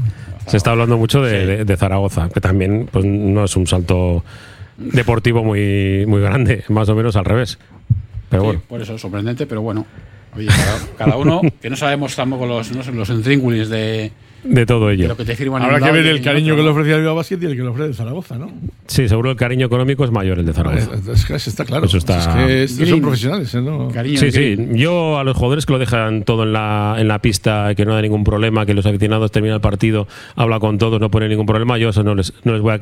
[0.48, 4.24] Se está hablando mucho de, de- de Zaragoza, que también pues, no es un salto
[4.78, 7.60] deportivo muy, muy grande, más o menos al revés.
[8.30, 8.62] Pero Sí, bueno.
[8.68, 9.86] por eso, sorprendente, pero bueno.
[10.36, 14.12] Oye, cada, cada uno, que no sabemos tampoco los, no sé, los intríngulis de,
[14.44, 15.08] De todo ello.
[15.08, 15.62] lo que te firman.
[15.62, 16.72] en Habrá que ver el cariño que le ¿no?
[16.72, 18.50] ofrece al Bilbao Basket y el que le ofrece Zaragoza, ¿no?
[18.88, 20.90] Sí, seguro el cariño económico es mayor el de Zaragoza.
[21.34, 21.86] Es está claro.
[21.86, 23.62] Eso está- Es que estos son profesionales, ¿eh?
[23.62, 23.90] ¿no?
[23.90, 24.58] Cariño, Sí, sí.
[24.74, 27.96] Yo a los jugadores que lo dejan todo en la, en la pista, que no
[27.96, 31.46] hay ningún problema, que los aficionados terminan el partido, habla con todos, no pone ningún
[31.46, 32.80] problema, yo eso no les, no les voy a,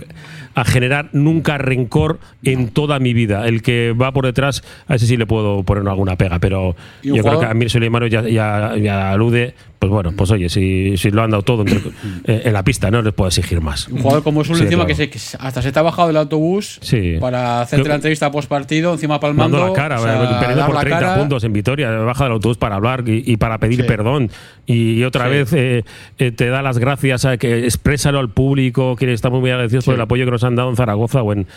[0.56, 3.48] a generar nunca rencor en toda mi vida.
[3.48, 7.12] El que va por detrás, a ese sí le puedo poner alguna pega, pero ¿Y
[7.12, 10.50] un yo creo que a Mir Suleimano ya, ya, ya alude, pues bueno, pues oye,
[10.50, 11.80] si, si lo han dado todo entre-
[12.26, 13.88] eh, en la pista, no les puedo exigir más.
[13.88, 14.88] Un jugador como Sul Sí, encima claro.
[14.88, 17.18] que, se, que hasta se te ha bajado del autobús Sí.
[17.20, 19.58] para hacerte Creo- la entrevista post partido, encima palmando.
[19.60, 21.16] Mando la cara, o sea, perdiendo por la 30 cara.
[21.20, 23.88] puntos en Vitoria, baja del autobús para hablar y, y para pedir Sí.
[23.88, 24.30] perdón.
[24.66, 25.30] Y, otra Sí.
[25.32, 25.84] vez eh,
[26.18, 29.94] eh, te da las gracias a que exprésalo al público, que estamos muy agradecidos por
[29.96, 31.48] el apoyo que nos han dado en Zaragoza o en.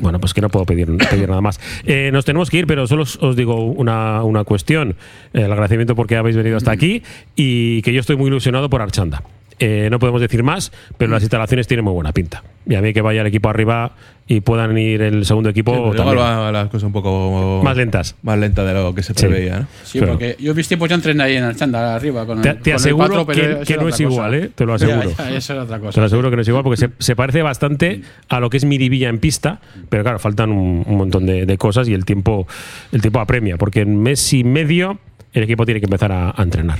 [0.00, 1.60] Bueno, pues que no puedo pedir, nada más.
[1.84, 4.96] Eh, nos tenemos que ir, pero solo os, digo una, una cuestión.
[5.32, 7.02] El agradecimiento porque habéis venido hasta aquí
[7.36, 9.22] y que yo estoy muy ilusionado por Archanda.
[9.58, 12.42] Eh, no podemos decir más, pero las instalaciones tienen muy buena pinta.
[12.66, 13.92] Y a mí que vaya el equipo arriba
[14.28, 16.18] y puedan ir el segundo equipo Sí, pero también.
[16.18, 18.14] va las cosas un poco Más lentas.
[18.22, 19.26] Más lenta de lo que se Sí.
[19.26, 19.66] preveía, ¿no?
[19.82, 20.12] Sí, Claro.
[20.14, 22.58] porque yo mis tiempos ya entrené ahí en el chanda arriba con el, Te, te
[22.60, 24.02] con el aseguro patro, que, no es cosa.
[24.04, 24.50] igual, ¿eh?
[24.54, 25.16] te lo Ya, aseguro.
[25.18, 25.92] ya, eso era otra cosa.
[25.94, 28.56] Te lo aseguro que no es igual porque se, se parece bastante a lo que
[28.58, 32.04] es Miribilla en pista, pero claro, faltan un, un montón de, de cosas y el
[32.04, 32.46] tiempo,
[32.92, 34.98] el tiempo apremia, porque en mes y medio
[35.34, 36.78] el equipo tiene que empezar a, a entrenar.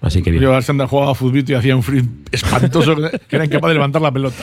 [0.00, 0.42] Así que bien.
[0.42, 2.94] Yo Alexander jugaba fútbol y hacía un free espantoso
[3.28, 4.36] que era incapaz de levantar la pelota.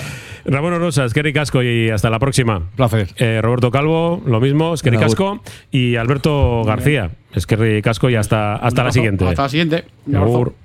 [0.45, 2.61] Ramón Orosas, Kerry Casco y hasta la próxima.
[2.75, 3.07] Placer.
[3.17, 5.07] Eh, Roberto Calvo, lo mismo, Esquerri Agur.
[5.07, 5.41] Casco
[5.71, 9.25] y Alberto García, Esquerri Casco y hasta, hasta la siguiente.
[9.27, 9.85] Hasta la siguiente.
[10.05, 10.27] Un Agur.
[10.27, 10.64] abrazo.